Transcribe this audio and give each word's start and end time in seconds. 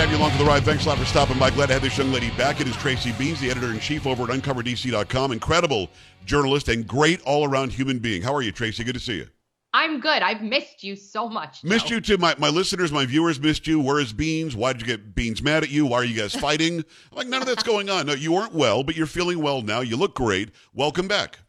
to 0.00 0.06
have 0.06 0.16
you 0.16 0.22
along 0.22 0.30
for 0.32 0.38
the 0.38 0.44
ride. 0.44 0.64
Thanks 0.64 0.86
a 0.86 0.88
lot 0.88 0.96
for 0.96 1.04
stopping 1.04 1.38
by. 1.38 1.50
Glad 1.50 1.66
to 1.66 1.74
have 1.74 1.82
this 1.82 1.98
young 1.98 2.10
lady 2.10 2.30
back. 2.30 2.58
It 2.58 2.66
is 2.66 2.74
Tracy 2.76 3.10
Beanz, 3.12 3.38
the 3.38 3.50
editor 3.50 3.70
in 3.70 3.78
chief 3.80 4.06
over 4.06 4.22
at 4.22 4.30
UncoverDC.com. 4.30 5.30
Incredible 5.30 5.90
journalist 6.24 6.68
and 6.68 6.86
great 6.86 7.20
all 7.22 7.44
around 7.44 7.70
human 7.70 7.98
being. 7.98 8.22
How 8.22 8.34
are 8.34 8.40
you, 8.40 8.50
Tracy? 8.50 8.82
Good 8.82 8.94
to 8.94 9.00
see 9.00 9.16
you. 9.16 9.28
I'm 9.74 10.00
good. 10.00 10.22
I've 10.22 10.40
missed 10.40 10.82
you 10.82 10.96
so 10.96 11.28
much. 11.28 11.60
Joe. 11.60 11.68
Missed 11.68 11.90
you 11.90 12.00
too. 12.00 12.16
My, 12.16 12.34
my 12.38 12.48
listeners, 12.48 12.90
my 12.90 13.04
viewers 13.04 13.38
missed 13.38 13.66
you. 13.66 13.78
Where 13.78 14.00
is 14.00 14.14
Beanz? 14.14 14.54
Why 14.54 14.72
did 14.72 14.80
you 14.80 14.86
get 14.86 15.14
Beanz 15.14 15.42
mad 15.42 15.64
at 15.64 15.70
you? 15.70 15.84
Why 15.84 15.98
are 15.98 16.04
you 16.04 16.18
guys 16.18 16.34
fighting? 16.34 16.78
I'm 16.78 16.84
like, 17.12 17.28
none 17.28 17.42
of 17.42 17.46
that's 17.46 17.62
going 17.62 17.90
on. 17.90 18.06
No, 18.06 18.14
you 18.14 18.32
weren't 18.32 18.54
well, 18.54 18.82
but 18.82 18.96
you're 18.96 19.06
feeling 19.06 19.42
well 19.42 19.60
now. 19.60 19.80
You 19.80 19.98
look 19.98 20.14
great. 20.14 20.50
Welcome 20.72 21.08
back. 21.08 21.40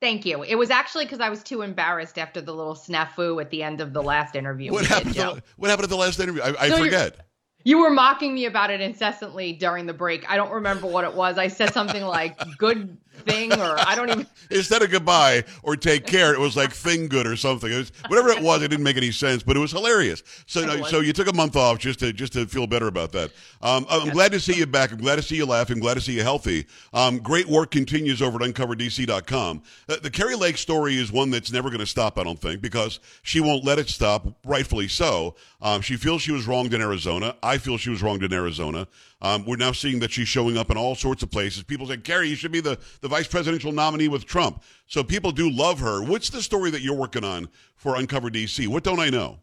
Thank 0.00 0.24
you. 0.24 0.44
It 0.44 0.54
was 0.54 0.70
actually 0.70 1.06
because 1.06 1.20
I 1.20 1.28
was 1.28 1.42
too 1.42 1.62
embarrassed 1.62 2.18
after 2.18 2.40
the 2.40 2.54
little 2.54 2.76
snafu 2.76 3.40
at 3.40 3.50
the 3.50 3.64
end 3.64 3.80
of 3.80 3.92
the 3.92 4.02
last 4.02 4.36
interview. 4.36 4.70
What 4.70 4.86
happened? 4.86 5.14
Did, 5.14 5.22
the, 5.22 5.42
what 5.56 5.70
happened 5.70 5.84
at 5.84 5.90
the 5.90 5.96
last 5.96 6.20
interview? 6.20 6.42
I, 6.42 6.54
I 6.66 6.68
so 6.68 6.78
forget. 6.78 7.26
You 7.66 7.80
were 7.80 7.90
mocking 7.90 8.32
me 8.32 8.44
about 8.44 8.70
it 8.70 8.80
incessantly 8.80 9.52
during 9.52 9.86
the 9.86 9.92
break. 9.92 10.30
I 10.30 10.36
don't 10.36 10.52
remember 10.52 10.86
what 10.86 11.02
it 11.02 11.14
was. 11.14 11.36
I 11.36 11.48
said 11.48 11.72
something 11.72 12.04
like 12.04 12.56
"good 12.56 12.96
thing," 13.16 13.52
or 13.52 13.76
I 13.78 13.94
don't 13.94 14.10
even. 14.10 14.26
Instead 14.50 14.82
of 14.82 14.90
goodbye 14.90 15.44
or 15.62 15.76
take 15.76 16.06
care, 16.06 16.32
it 16.32 16.40
was 16.40 16.56
like 16.56 16.72
"thing 16.72 17.08
good" 17.08 17.26
or 17.26 17.36
something. 17.36 17.72
It 17.72 17.76
was 17.76 17.92
whatever 18.08 18.28
it 18.30 18.42
was. 18.42 18.62
It 18.62 18.68
didn't 18.68 18.84
make 18.84 18.96
any 18.96 19.10
sense, 19.10 19.42
but 19.42 19.56
it 19.56 19.60
was 19.60 19.72
hilarious. 19.72 20.22
So, 20.46 20.64
no, 20.64 20.82
so 20.84 21.00
you 21.00 21.12
took 21.12 21.28
a 21.28 21.32
month 21.32 21.56
off 21.56 21.78
just 21.78 21.98
to 22.00 22.12
just 22.12 22.32
to 22.34 22.46
feel 22.46 22.66
better 22.66 22.86
about 22.86 23.12
that. 23.12 23.30
Um, 23.62 23.86
I'm 23.88 24.06
yes. 24.06 24.14
glad 24.14 24.32
to 24.32 24.40
see 24.40 24.54
you 24.54 24.66
back. 24.66 24.92
I'm 24.92 24.98
glad 24.98 25.16
to 25.16 25.22
see 25.22 25.36
you 25.36 25.46
laughing. 25.46 25.80
Glad 25.80 25.94
to 25.94 26.00
see 26.00 26.12
you 26.12 26.22
healthy. 26.22 26.66
Um, 26.92 27.18
great 27.18 27.46
work 27.46 27.70
continues 27.70 28.22
over 28.22 28.42
at 28.42 28.50
UncoverDC.com. 28.50 29.62
Uh, 29.88 29.96
the 30.02 30.10
Kari 30.10 30.36
Lake 30.36 30.56
story 30.56 30.96
is 30.96 31.10
one 31.10 31.30
that's 31.30 31.52
never 31.52 31.68
going 31.68 31.80
to 31.80 31.86
stop. 31.86 32.18
I 32.18 32.24
don't 32.24 32.40
think 32.40 32.60
because 32.60 33.00
she 33.22 33.40
won't 33.40 33.64
let 33.64 33.78
it 33.78 33.88
stop. 33.88 34.26
Rightfully 34.44 34.88
so. 34.88 35.36
Um, 35.60 35.80
she 35.80 35.96
feels 35.96 36.22
she 36.22 36.32
was 36.32 36.46
wronged 36.46 36.74
in 36.74 36.80
Arizona. 36.80 37.36
I 37.42 37.58
feel 37.58 37.78
she 37.78 37.90
was 37.90 38.02
wronged 38.02 38.22
in 38.22 38.32
Arizona. 38.32 38.86
Um, 39.22 39.44
we're 39.46 39.56
now 39.56 39.72
seeing 39.72 40.00
that 40.00 40.10
she's 40.10 40.28
showing 40.28 40.58
up 40.58 40.70
in 40.70 40.76
all 40.76 40.94
sorts 40.94 41.22
of 41.22 41.30
places. 41.30 41.62
People 41.62 41.86
say, 41.86 41.96
Kari, 41.96 42.28
you 42.28 42.36
should 42.36 42.52
be 42.52 42.60
the, 42.60 42.78
the 43.00 43.08
vice 43.08 43.26
presidential 43.26 43.72
nominee 43.72 44.08
with 44.08 44.26
Trump. 44.26 44.62
So 44.86 45.02
people 45.02 45.32
do 45.32 45.50
love 45.50 45.80
her. 45.80 46.02
What's 46.02 46.28
the 46.28 46.42
story 46.42 46.70
that 46.70 46.82
you're 46.82 46.94
working 46.96 47.24
on 47.24 47.48
for 47.76 47.96
Uncover 47.96 48.30
DC? 48.30 48.68
What 48.68 48.84
don't 48.84 49.00
I 49.00 49.08
know? 49.08 49.38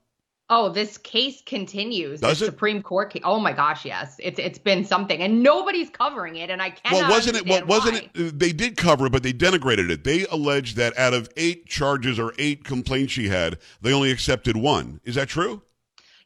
Oh, 0.49 0.69
this 0.69 0.97
case 0.97 1.41
continues. 1.45 2.19
Does 2.19 2.39
the 2.39 2.45
it? 2.45 2.49
Supreme 2.49 2.83
Court 2.83 3.11
case. 3.11 3.21
Oh 3.25 3.39
my 3.39 3.53
gosh, 3.53 3.85
yes. 3.85 4.17
It's 4.19 4.37
it's 4.37 4.59
been 4.59 4.83
something, 4.83 5.21
and 5.21 5.41
nobody's 5.41 5.89
covering 5.89 6.35
it, 6.35 6.49
and 6.49 6.61
I 6.61 6.69
can't. 6.69 6.93
Well, 6.93 7.09
wasn't 7.09 7.37
it? 7.37 7.47
Well, 7.47 7.65
wasn't 7.65 7.95
why. 7.95 8.09
it? 8.13 8.39
They 8.39 8.51
did 8.51 8.75
cover 8.75 9.07
it, 9.07 9.11
but 9.11 9.23
they 9.23 9.33
denigrated 9.33 9.89
it. 9.89 10.03
They 10.03 10.25
alleged 10.25 10.75
that 10.75 10.95
out 10.97 11.13
of 11.13 11.29
eight 11.37 11.65
charges 11.65 12.19
or 12.19 12.33
eight 12.37 12.65
complaints 12.65 13.13
she 13.13 13.29
had, 13.29 13.57
they 13.81 13.93
only 13.93 14.11
accepted 14.11 14.57
one. 14.57 14.99
Is 15.05 15.15
that 15.15 15.29
true? 15.29 15.61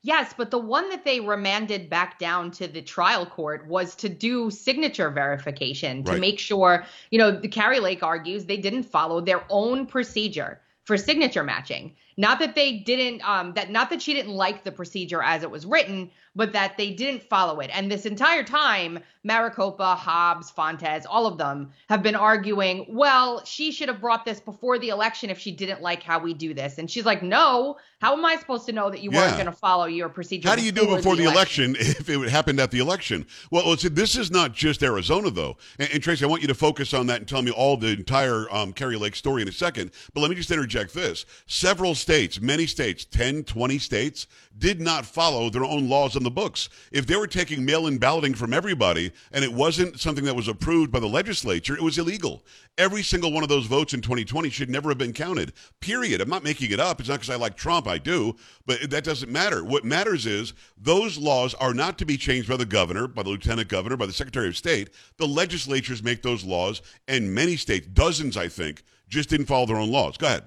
Yes, 0.07 0.33
but 0.37 0.51
the 0.51 0.57
one 0.57 0.89
that 0.89 1.03
they 1.03 1.19
remanded 1.19 1.89
back 1.89 2.17
down 2.17 2.49
to 2.51 2.67
the 2.69 2.81
trial 2.81 3.25
court 3.25 3.67
was 3.67 3.93
to 3.95 4.07
do 4.07 4.49
signature 4.49 5.09
verification 5.09 6.01
to 6.05 6.13
right. 6.13 6.21
make 6.21 6.39
sure, 6.39 6.85
you 7.11 7.17
know, 7.17 7.29
the 7.29 7.49
Kari 7.49 7.81
Lake 7.81 8.01
argues 8.03 8.45
they 8.45 8.55
didn't 8.55 8.83
follow 8.83 9.19
their 9.19 9.43
own 9.49 9.85
procedure 9.85 10.61
for 10.85 10.95
signature 10.95 11.43
matching. 11.43 11.93
Not 12.17 12.39
that 12.39 12.55
they 12.55 12.73
didn't, 12.79 13.27
um, 13.27 13.53
that 13.53 13.69
not 13.69 13.89
that 13.91 14.01
she 14.01 14.13
didn't 14.13 14.33
like 14.33 14.63
the 14.63 14.71
procedure 14.71 15.21
as 15.21 15.43
it 15.43 15.51
was 15.51 15.65
written, 15.65 16.09
but 16.37 16.53
that 16.53 16.77
they 16.77 16.91
didn't 16.91 17.23
follow 17.23 17.59
it. 17.59 17.71
And 17.73 17.91
this 17.91 18.05
entire 18.05 18.43
time, 18.43 18.99
Maricopa, 19.23 19.95
Hobbs, 19.95 20.51
Fontes, 20.51 21.05
all 21.05 21.25
of 21.25 21.39
them 21.39 21.71
have 21.89 22.03
been 22.03 22.15
arguing, 22.15 22.85
well, 22.89 23.43
she 23.43 23.71
should 23.71 23.89
have 23.89 23.99
brought 23.99 24.23
this 24.23 24.39
before 24.39 24.77
the 24.77 24.89
election 24.89 25.31
if 25.31 25.39
she 25.39 25.51
didn't 25.51 25.81
like 25.81 26.03
how 26.03 26.19
we 26.19 26.35
do 26.35 26.53
this. 26.53 26.77
And 26.77 26.89
she's 26.89 27.05
like, 27.05 27.23
no, 27.23 27.77
how 27.99 28.13
am 28.13 28.23
I 28.23 28.35
supposed 28.35 28.67
to 28.67 28.71
know 28.71 28.91
that 28.91 29.01
you 29.01 29.09
yeah. 29.11 29.21
weren't 29.21 29.33
going 29.33 29.47
to 29.47 29.51
follow 29.51 29.85
your 29.85 30.09
procedure? 30.09 30.47
How 30.47 30.55
do 30.55 30.63
you 30.63 30.71
do 30.71 30.83
it 30.83 30.97
before 30.97 31.15
the, 31.15 31.23
the 31.23 31.31
election? 31.31 31.75
election. 31.75 31.95
if 31.99 32.07
it 32.07 32.29
happened 32.29 32.59
at 32.59 32.69
the 32.69 32.79
election? 32.79 33.25
Well, 33.49 33.67
listen, 33.67 33.95
this 33.95 34.15
is 34.15 34.29
not 34.29 34.53
just 34.53 34.83
Arizona, 34.83 35.31
though. 35.31 35.57
And, 35.79 35.89
and, 35.91 36.03
Tracy, 36.03 36.23
I 36.23 36.27
want 36.27 36.43
you 36.43 36.47
to 36.47 36.55
focus 36.55 36.93
on 36.93 37.07
that 37.07 37.17
and 37.17 37.27
tell 37.27 37.41
me 37.41 37.49
all 37.49 37.77
the 37.77 37.87
entire 37.87 38.45
um, 38.53 38.73
Kari 38.73 38.95
Lake 38.95 39.15
story 39.15 39.41
in 39.41 39.47
a 39.47 39.51
second. 39.51 39.89
But 40.13 40.21
let 40.21 40.29
me 40.29 40.35
just 40.35 40.51
interject 40.51 40.93
this. 40.93 41.25
Several 41.47 41.95
states, 42.07 42.39
many 42.39 42.65
states, 42.65 43.03
10, 43.03 43.43
20 43.43 43.77
states, 43.79 44.27
did 44.57 44.79
not 44.79 45.05
follow 45.05 45.49
their 45.49 45.65
own 45.65 45.89
laws 45.89 46.15
on 46.15 46.23
the 46.23 46.31
books. 46.31 46.69
If 46.89 47.05
they 47.05 47.17
were 47.17 47.27
taking 47.27 47.65
mail 47.65 47.85
in 47.85 47.97
balloting 47.97 48.33
from 48.33 48.53
everybody 48.53 49.11
and 49.33 49.43
it 49.43 49.51
wasn't 49.51 49.99
something 49.99 50.23
that 50.23 50.33
was 50.33 50.47
approved 50.47 50.89
by 50.89 51.01
the 51.01 51.05
legislature, 51.05 51.75
it 51.75 51.83
was 51.83 51.97
illegal. 51.97 52.45
Every 52.77 53.03
single 53.03 53.33
one 53.33 53.43
of 53.43 53.49
those 53.49 53.65
votes 53.65 53.93
in 53.93 53.99
2020 53.99 54.49
should 54.49 54.69
never 54.69 54.87
have 54.87 54.97
been 54.97 55.11
counted, 55.11 55.51
period. 55.81 56.21
I'm 56.21 56.29
not 56.29 56.45
making 56.45 56.71
it 56.71 56.79
up. 56.79 57.01
It's 57.01 57.09
not 57.09 57.19
because 57.19 57.29
I 57.29 57.35
like 57.35 57.57
Trump, 57.57 57.89
I 57.89 57.97
do, 57.97 58.37
but 58.65 58.89
that 58.89 59.03
doesn't 59.03 59.29
matter. 59.29 59.65
What 59.65 59.83
matters 59.83 60.25
is 60.25 60.53
those 60.77 61.17
laws 61.17 61.55
are 61.55 61.73
not 61.73 61.97
to 61.97 62.05
be 62.05 62.15
changed 62.15 62.47
by 62.47 62.55
the 62.55 62.65
governor, 62.65 63.09
by 63.09 63.23
the 63.23 63.31
lieutenant 63.31 63.67
governor, 63.67 63.97
by 63.97 64.05
the 64.05 64.13
secretary 64.13 64.47
of 64.47 64.55
state. 64.55 64.91
The 65.17 65.27
legislatures 65.27 66.01
make 66.01 66.21
those 66.21 66.45
laws, 66.45 66.81
and 67.09 67.35
many 67.35 67.57
states, 67.57 67.87
dozens, 67.87 68.37
I 68.37 68.47
think, 68.47 68.83
just 69.09 69.27
didn't 69.27 69.47
follow 69.47 69.65
their 69.65 69.75
own 69.75 69.91
laws. 69.91 70.15
Go 70.15 70.27
ahead. 70.27 70.43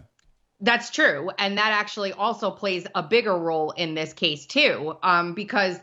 That's 0.61 0.91
true. 0.91 1.31
And 1.39 1.57
that 1.59 1.73
actually 1.73 2.13
also 2.13 2.51
plays 2.51 2.87
a 2.95 3.03
bigger 3.03 3.37
role 3.39 3.71
in 3.73 3.95
this 3.95 4.13
case, 4.13 4.47
too, 4.47 4.97
um, 5.03 5.35
because 5.35 5.81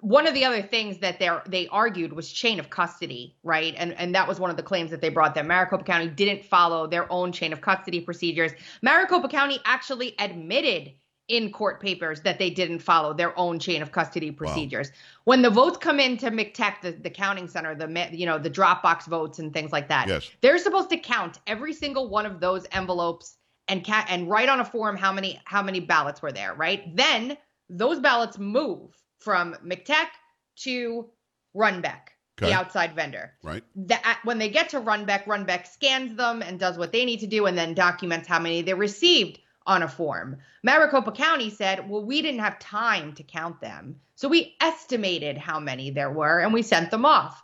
one 0.00 0.26
of 0.26 0.34
the 0.34 0.44
other 0.44 0.62
things 0.62 0.98
that 0.98 1.18
they 1.18 1.30
they 1.46 1.68
argued 1.68 2.12
was 2.12 2.30
chain 2.30 2.60
of 2.60 2.70
custody, 2.70 3.36
right? 3.42 3.74
And 3.76 3.92
and 3.94 4.14
that 4.14 4.28
was 4.28 4.38
one 4.38 4.50
of 4.50 4.56
the 4.56 4.62
claims 4.62 4.90
that 4.90 5.00
they 5.00 5.08
brought 5.08 5.34
that 5.34 5.46
Maricopa 5.46 5.84
County 5.84 6.08
didn't 6.08 6.44
follow 6.44 6.86
their 6.86 7.10
own 7.10 7.32
chain 7.32 7.52
of 7.52 7.60
custody 7.60 8.00
procedures. 8.00 8.52
Maricopa 8.82 9.28
County 9.28 9.58
actually 9.64 10.14
admitted 10.18 10.92
in 11.28 11.50
court 11.50 11.80
papers 11.80 12.20
that 12.20 12.38
they 12.38 12.50
didn't 12.50 12.80
follow 12.80 13.14
their 13.14 13.36
own 13.38 13.58
chain 13.58 13.80
of 13.80 13.90
custody 13.92 14.30
procedures. 14.30 14.88
Wow. 14.88 14.94
When 15.24 15.42
the 15.42 15.48
votes 15.50 15.78
come 15.78 15.98
into 15.98 16.30
MCTEC, 16.30 16.82
the, 16.82 16.92
the 16.92 17.08
counting 17.08 17.48
center, 17.48 17.74
the 17.74 18.08
you 18.12 18.26
know 18.26 18.38
the 18.38 18.50
Dropbox 18.50 19.06
votes 19.06 19.38
and 19.38 19.52
things 19.52 19.72
like 19.72 19.88
that, 19.88 20.08
yes. 20.08 20.30
they're 20.40 20.58
supposed 20.58 20.90
to 20.90 20.98
count 20.98 21.40
every 21.46 21.72
single 21.72 22.08
one 22.08 22.26
of 22.26 22.40
those 22.40 22.66
envelopes 22.72 23.38
and 23.68 23.84
ca- 23.84 24.06
and 24.08 24.28
write 24.28 24.48
on 24.48 24.60
a 24.60 24.64
form 24.64 24.96
how 24.96 25.12
many 25.12 25.40
how 25.44 25.62
many 25.62 25.80
ballots 25.80 26.22
were 26.22 26.32
there, 26.32 26.54
right? 26.54 26.94
Then 26.96 27.36
those 27.68 28.00
ballots 28.00 28.38
move 28.38 28.90
from 29.20 29.54
MCTEC 29.64 30.06
to 30.56 31.08
Runbeck, 31.56 32.08
okay. 32.38 32.50
the 32.50 32.52
outside 32.52 32.94
vendor. 32.94 33.32
Right. 33.42 33.64
That 33.76 34.20
when 34.24 34.38
they 34.38 34.50
get 34.50 34.70
to 34.70 34.80
Runbeck, 34.80 35.24
Runbeck 35.24 35.66
scans 35.66 36.16
them 36.16 36.42
and 36.42 36.58
does 36.58 36.76
what 36.76 36.92
they 36.92 37.04
need 37.04 37.20
to 37.20 37.26
do, 37.26 37.46
and 37.46 37.56
then 37.56 37.74
documents 37.74 38.28
how 38.28 38.38
many 38.38 38.62
they 38.62 38.74
received 38.74 39.38
on 39.66 39.82
a 39.82 39.88
form. 39.88 40.36
Maricopa 40.62 41.12
County 41.12 41.50
said, 41.50 41.88
well, 41.88 42.04
we 42.04 42.22
didn't 42.22 42.40
have 42.40 42.58
time 42.58 43.14
to 43.14 43.22
count 43.22 43.60
them. 43.60 44.00
So 44.14 44.28
we 44.28 44.56
estimated 44.60 45.38
how 45.38 45.58
many 45.58 45.90
there 45.90 46.10
were 46.10 46.40
and 46.40 46.52
we 46.52 46.62
sent 46.62 46.90
them 46.90 47.04
off. 47.04 47.42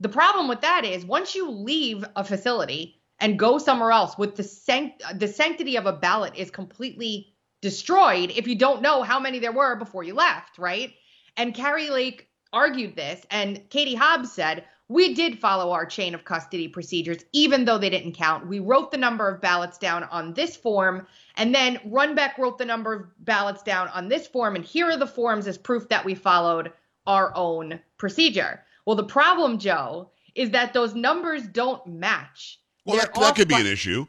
The 0.00 0.08
problem 0.08 0.48
with 0.48 0.62
that 0.62 0.84
is 0.84 1.04
once 1.04 1.34
you 1.34 1.50
leave 1.50 2.04
a 2.16 2.24
facility, 2.24 2.99
and 3.20 3.38
go 3.38 3.58
somewhere 3.58 3.92
else 3.92 4.16
with 4.18 4.34
the 4.34 4.42
sanct- 4.42 5.02
the 5.18 5.28
sanctity 5.28 5.76
of 5.76 5.86
a 5.86 5.92
ballot 5.92 6.34
is 6.36 6.50
completely 6.50 7.34
destroyed 7.60 8.32
if 8.34 8.48
you 8.48 8.56
don't 8.56 8.82
know 8.82 9.02
how 9.02 9.20
many 9.20 9.38
there 9.38 9.52
were 9.52 9.76
before 9.76 10.02
you 10.02 10.14
left, 10.14 10.58
right? 10.58 10.94
And 11.36 11.54
Kari 11.54 11.90
Lake 11.90 12.28
argued 12.52 12.96
this, 12.96 13.24
and 13.30 13.68
Katie 13.70 13.94
Hobbs 13.94 14.32
said, 14.32 14.64
We 14.88 15.14
did 15.14 15.38
follow 15.38 15.70
our 15.72 15.86
chain 15.86 16.14
of 16.14 16.24
custody 16.24 16.66
procedures, 16.66 17.24
even 17.32 17.64
though 17.64 17.78
they 17.78 17.90
didn't 17.90 18.16
count. 18.16 18.48
We 18.48 18.58
wrote 18.58 18.90
the 18.90 18.96
number 18.96 19.28
of 19.28 19.40
ballots 19.40 19.78
down 19.78 20.04
on 20.04 20.32
this 20.34 20.56
form, 20.56 21.06
and 21.36 21.54
then 21.54 21.76
Runbeck 21.86 22.38
wrote 22.38 22.58
the 22.58 22.64
number 22.64 22.92
of 22.94 23.24
ballots 23.24 23.62
down 23.62 23.88
on 23.88 24.08
this 24.08 24.26
form, 24.26 24.56
and 24.56 24.64
here 24.64 24.86
are 24.86 24.96
the 24.96 25.06
forms 25.06 25.46
as 25.46 25.58
proof 25.58 25.88
that 25.88 26.04
we 26.04 26.14
followed 26.14 26.72
our 27.06 27.32
own 27.36 27.80
procedure. 27.98 28.64
Well, 28.86 28.96
the 28.96 29.04
problem, 29.04 29.58
Joe, 29.58 30.10
is 30.34 30.50
that 30.50 30.72
those 30.72 30.94
numbers 30.94 31.46
don't 31.46 31.86
match. 31.86 32.60
Well, 32.90 33.00
that, 33.00 33.14
that 33.14 33.36
could 33.36 33.48
be 33.48 33.54
by, 33.54 33.60
an 33.60 33.66
issue. 33.66 34.06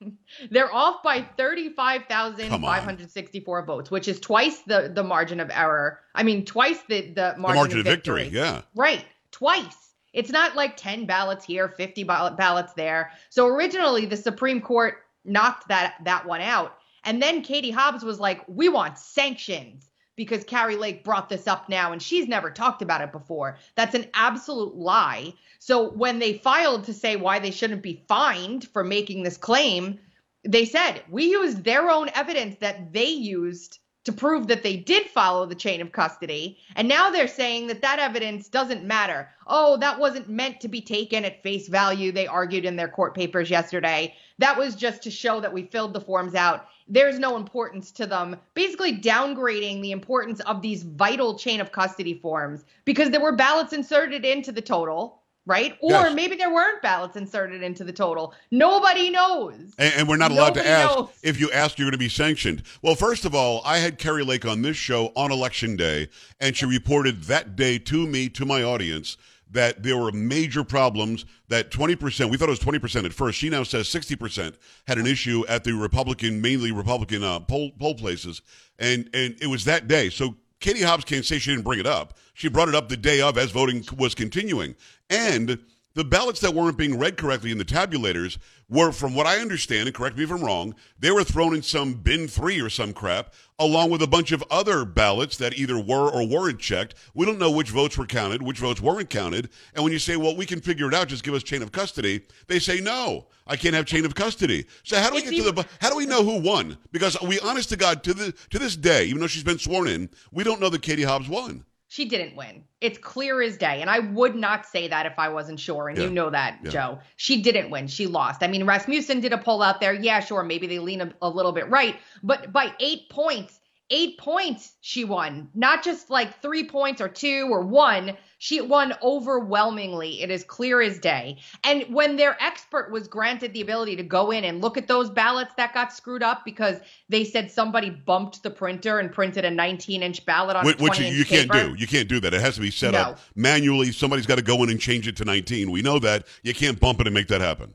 They're 0.50 0.72
off 0.72 1.02
by 1.02 1.22
35,564 1.36 3.64
votes, 3.64 3.90
which 3.90 4.06
is 4.08 4.20
twice 4.20 4.60
the, 4.60 4.90
the 4.94 5.02
margin 5.02 5.40
of 5.40 5.50
error. 5.50 6.00
I 6.14 6.22
mean, 6.22 6.44
twice 6.44 6.80
the, 6.88 7.10
the 7.12 7.34
margin, 7.36 7.42
the 7.42 7.44
margin 7.54 7.80
of, 7.80 7.86
of 7.86 7.92
victory. 7.92 8.22
victory. 8.24 8.38
Yeah. 8.38 8.62
Right. 8.74 9.04
Twice. 9.30 9.94
It's 10.12 10.30
not 10.30 10.56
like 10.56 10.76
10 10.76 11.06
ballots 11.06 11.44
here, 11.44 11.68
50 11.68 12.02
ballots 12.04 12.74
there. 12.74 13.12
So 13.28 13.46
originally, 13.46 14.06
the 14.06 14.16
Supreme 14.16 14.60
Court 14.60 15.04
knocked 15.24 15.68
that, 15.68 15.96
that 16.04 16.26
one 16.26 16.40
out. 16.40 16.78
And 17.04 17.22
then 17.22 17.42
Katie 17.42 17.70
Hobbs 17.70 18.02
was 18.02 18.18
like, 18.18 18.42
we 18.48 18.68
want 18.68 18.98
sanctions 18.98 19.87
because 20.18 20.42
Kari 20.44 20.74
Lake 20.74 21.04
brought 21.04 21.30
this 21.30 21.46
up 21.46 21.68
now 21.70 21.92
and 21.92 22.02
she's 22.02 22.28
never 22.28 22.50
talked 22.50 22.82
about 22.82 23.00
it 23.00 23.12
before. 23.12 23.56
That's 23.76 23.94
an 23.94 24.06
absolute 24.12 24.74
lie. 24.74 25.32
So 25.60 25.90
when 25.92 26.18
they 26.18 26.34
filed 26.34 26.84
to 26.84 26.92
say 26.92 27.16
why 27.16 27.38
they 27.38 27.52
shouldn't 27.52 27.82
be 27.82 28.04
fined 28.08 28.68
for 28.68 28.82
making 28.82 29.22
this 29.22 29.36
claim, 29.38 30.00
they 30.42 30.64
said 30.64 31.02
we 31.08 31.30
used 31.30 31.62
their 31.62 31.88
own 31.88 32.10
evidence 32.14 32.56
that 32.56 32.92
they 32.92 33.08
used 33.08 33.78
to 34.04 34.12
prove 34.12 34.48
that 34.48 34.62
they 34.62 34.76
did 34.76 35.06
follow 35.06 35.46
the 35.46 35.54
chain 35.54 35.80
of 35.80 35.92
custody. 35.92 36.58
And 36.74 36.88
now 36.88 37.10
they're 37.10 37.28
saying 37.28 37.68
that 37.68 37.82
that 37.82 37.98
evidence 38.00 38.48
doesn't 38.48 38.84
matter. 38.84 39.28
Oh, 39.46 39.76
that 39.76 40.00
wasn't 40.00 40.28
meant 40.28 40.60
to 40.62 40.68
be 40.68 40.80
taken 40.80 41.24
at 41.24 41.42
face 41.42 41.68
value, 41.68 42.10
they 42.10 42.26
argued 42.26 42.64
in 42.64 42.74
their 42.74 42.88
court 42.88 43.14
papers 43.14 43.50
yesterday. 43.50 44.16
That 44.38 44.58
was 44.58 44.74
just 44.74 45.02
to 45.04 45.10
show 45.10 45.40
that 45.40 45.52
we 45.52 45.64
filled 45.64 45.92
the 45.92 46.00
forms 46.00 46.34
out 46.34 46.66
there's 46.88 47.18
no 47.18 47.36
importance 47.36 47.90
to 47.92 48.06
them, 48.06 48.36
basically 48.54 48.98
downgrading 48.98 49.82
the 49.82 49.92
importance 49.92 50.40
of 50.40 50.62
these 50.62 50.82
vital 50.82 51.38
chain 51.38 51.60
of 51.60 51.72
custody 51.72 52.14
forms 52.14 52.64
because 52.84 53.10
there 53.10 53.20
were 53.20 53.32
ballots 53.32 53.72
inserted 53.72 54.24
into 54.24 54.52
the 54.52 54.62
total 54.62 55.18
right? 55.48 55.78
Or 55.80 55.92
yes. 55.92 56.14
maybe 56.14 56.36
there 56.36 56.52
weren't 56.52 56.82
ballots 56.82 57.16
inserted 57.16 57.62
into 57.62 57.82
the 57.82 57.92
total. 57.92 58.34
Nobody 58.50 59.08
knows. 59.08 59.54
And, 59.78 59.94
and 59.94 60.08
we're 60.08 60.18
not 60.18 60.30
allowed 60.30 60.56
Nobody 60.56 60.66
to 60.66 60.68
ask 60.68 60.96
knows. 60.96 61.08
if 61.22 61.40
you 61.40 61.50
ask, 61.50 61.78
you're 61.78 61.86
going 61.86 61.92
to 61.92 61.98
be 61.98 62.10
sanctioned. 62.10 62.62
Well, 62.82 62.94
first 62.94 63.24
of 63.24 63.34
all, 63.34 63.62
I 63.64 63.78
had 63.78 63.98
Kari 63.98 64.24
Lake 64.24 64.44
on 64.44 64.60
this 64.60 64.76
show 64.76 65.10
on 65.16 65.32
election 65.32 65.74
day, 65.74 66.10
and 66.38 66.54
she 66.54 66.66
reported 66.66 67.24
that 67.24 67.56
day 67.56 67.78
to 67.78 68.06
me, 68.06 68.28
to 68.28 68.44
my 68.44 68.62
audience, 68.62 69.16
that 69.50 69.82
there 69.82 69.96
were 69.96 70.12
major 70.12 70.62
problems 70.64 71.24
that 71.48 71.70
20% 71.70 72.30
we 72.30 72.36
thought 72.36 72.48
it 72.48 72.50
was 72.50 72.58
20% 72.60 73.04
at 73.04 73.12
first. 73.12 73.38
She 73.38 73.48
now 73.48 73.62
says 73.62 73.88
60% 73.88 74.54
had 74.86 74.98
an 74.98 75.06
issue 75.06 75.44
at 75.48 75.64
the 75.64 75.72
republican 75.72 76.40
mainly 76.40 76.72
republican 76.72 77.22
uh, 77.22 77.40
poll, 77.40 77.70
poll 77.78 77.94
places. 77.94 78.42
And 78.78 79.10
and 79.14 79.36
it 79.40 79.48
was 79.48 79.64
that 79.64 79.88
day. 79.88 80.10
So 80.10 80.36
katie 80.60 80.82
hobbs 80.82 81.04
can't 81.04 81.24
say 81.24 81.38
she 81.38 81.50
didn't 81.50 81.64
bring 81.64 81.80
it 81.80 81.86
up. 81.86 82.16
She 82.34 82.48
brought 82.48 82.68
it 82.68 82.74
up 82.74 82.88
the 82.88 82.96
day 82.96 83.20
of 83.20 83.38
as 83.38 83.50
voting 83.50 83.84
was 83.96 84.14
continuing. 84.14 84.74
And 85.10 85.58
the 85.98 86.04
ballots 86.04 86.38
that 86.38 86.54
weren't 86.54 86.78
being 86.78 86.96
read 86.96 87.16
correctly 87.16 87.50
in 87.50 87.58
the 87.58 87.64
tabulators 87.64 88.38
were, 88.68 88.92
from 88.92 89.16
what 89.16 89.26
I 89.26 89.38
understand, 89.40 89.88
and 89.88 89.94
correct 89.96 90.16
me 90.16 90.22
if 90.22 90.30
I'm 90.30 90.44
wrong, 90.44 90.76
they 90.96 91.10
were 91.10 91.24
thrown 91.24 91.56
in 91.56 91.62
some 91.62 91.94
bin 91.94 92.28
three 92.28 92.60
or 92.60 92.70
some 92.70 92.92
crap, 92.92 93.34
along 93.58 93.90
with 93.90 94.00
a 94.00 94.06
bunch 94.06 94.30
of 94.30 94.44
other 94.48 94.84
ballots 94.84 95.36
that 95.38 95.58
either 95.58 95.76
were 95.76 96.08
or 96.08 96.24
weren't 96.24 96.60
checked. 96.60 96.94
We 97.14 97.26
don't 97.26 97.40
know 97.40 97.50
which 97.50 97.70
votes 97.70 97.98
were 97.98 98.06
counted, 98.06 98.42
which 98.42 98.60
votes 98.60 98.80
weren't 98.80 99.10
counted. 99.10 99.48
And 99.74 99.82
when 99.82 99.92
you 99.92 99.98
say, 99.98 100.14
well, 100.14 100.36
we 100.36 100.46
can 100.46 100.60
figure 100.60 100.86
it 100.86 100.94
out, 100.94 101.08
just 101.08 101.24
give 101.24 101.34
us 101.34 101.42
chain 101.42 101.62
of 101.62 101.72
custody, 101.72 102.20
they 102.46 102.60
say, 102.60 102.78
no, 102.78 103.26
I 103.48 103.56
can't 103.56 103.74
have 103.74 103.84
chain 103.84 104.04
of 104.04 104.14
custody. 104.14 104.66
So 104.84 105.00
how 105.00 105.10
do 105.10 105.16
we 105.16 105.22
get 105.22 105.34
to 105.34 105.50
the, 105.50 105.66
how 105.80 105.90
do 105.90 105.96
we 105.96 106.06
know 106.06 106.22
who 106.22 106.40
won? 106.40 106.78
Because 106.92 107.20
we, 107.22 107.40
honest 107.40 107.70
to 107.70 107.76
God, 107.76 108.04
to, 108.04 108.14
the, 108.14 108.32
to 108.50 108.60
this 108.60 108.76
day, 108.76 109.06
even 109.06 109.18
though 109.18 109.26
she's 109.26 109.42
been 109.42 109.58
sworn 109.58 109.88
in, 109.88 110.10
we 110.30 110.44
don't 110.44 110.60
know 110.60 110.68
that 110.68 110.82
Katie 110.82 111.02
Hobbs 111.02 111.28
won 111.28 111.64
she 111.88 112.04
didn't 112.04 112.36
win. 112.36 112.64
It's 112.82 112.98
clear 112.98 113.40
as 113.40 113.56
day. 113.56 113.80
And 113.80 113.88
I 113.88 113.98
would 113.98 114.36
not 114.36 114.66
say 114.66 114.88
that 114.88 115.06
if 115.06 115.14
I 115.18 115.30
wasn't 115.30 115.58
sure. 115.58 115.88
And 115.88 115.96
yeah. 115.96 116.04
you 116.04 116.10
know 116.10 116.28
that, 116.28 116.60
yeah. 116.62 116.70
Joe. 116.70 116.98
She 117.16 117.40
didn't 117.42 117.70
win. 117.70 117.88
She 117.88 118.06
lost. 118.06 118.42
I 118.42 118.46
mean, 118.46 118.66
Rasmussen 118.66 119.20
did 119.20 119.32
a 119.32 119.38
poll 119.38 119.62
out 119.62 119.80
there. 119.80 119.94
Yeah, 119.94 120.20
sure. 120.20 120.44
Maybe 120.44 120.66
they 120.66 120.78
lean 120.78 121.00
a, 121.00 121.12
a 121.22 121.30
little 121.30 121.52
bit 121.52 121.68
right. 121.70 121.96
But 122.22 122.52
by 122.52 122.74
eight 122.78 123.08
points, 123.08 123.58
eight 123.90 124.18
points 124.18 124.74
she 124.80 125.04
won, 125.04 125.48
not 125.54 125.82
just 125.82 126.10
like 126.10 126.40
three 126.40 126.64
points 126.64 127.00
or 127.00 127.08
two 127.08 127.48
or 127.50 127.62
one. 127.62 128.16
She 128.40 128.60
won 128.60 128.94
overwhelmingly. 129.02 130.22
It 130.22 130.30
is 130.30 130.44
clear 130.44 130.80
as 130.80 130.98
day. 130.98 131.38
And 131.64 131.82
when 131.92 132.16
their 132.16 132.40
expert 132.40 132.92
was 132.92 133.08
granted 133.08 133.52
the 133.52 133.62
ability 133.62 133.96
to 133.96 134.04
go 134.04 134.30
in 134.30 134.44
and 134.44 134.60
look 134.60 134.76
at 134.76 134.86
those 134.86 135.10
ballots 135.10 135.52
that 135.56 135.74
got 135.74 135.92
screwed 135.92 136.22
up 136.22 136.44
because 136.44 136.78
they 137.08 137.24
said 137.24 137.50
somebody 137.50 137.90
bumped 137.90 138.42
the 138.42 138.50
printer 138.50 139.00
and 139.00 139.10
printed 139.10 139.44
a 139.44 139.50
19 139.50 140.02
inch 140.02 140.24
ballot 140.24 140.56
on 140.56 140.64
which, 140.64 140.78
which 140.78 141.00
you 141.00 141.24
can't 141.24 141.50
do. 141.50 141.74
You 141.76 141.86
can't 141.86 142.08
do 142.08 142.20
that. 142.20 142.32
It 142.32 142.40
has 142.40 142.54
to 142.56 142.60
be 142.60 142.70
set 142.70 142.92
no. 142.92 142.98
up 142.98 143.20
manually. 143.34 143.90
Somebody's 143.90 144.26
got 144.26 144.36
to 144.36 144.44
go 144.44 144.62
in 144.62 144.70
and 144.70 144.78
change 144.78 145.08
it 145.08 145.16
to 145.16 145.24
19. 145.24 145.70
We 145.70 145.82
know 145.82 145.98
that. 145.98 146.26
You 146.42 146.54
can't 146.54 146.78
bump 146.78 147.00
it 147.00 147.06
and 147.06 147.14
make 147.14 147.28
that 147.28 147.40
happen. 147.40 147.74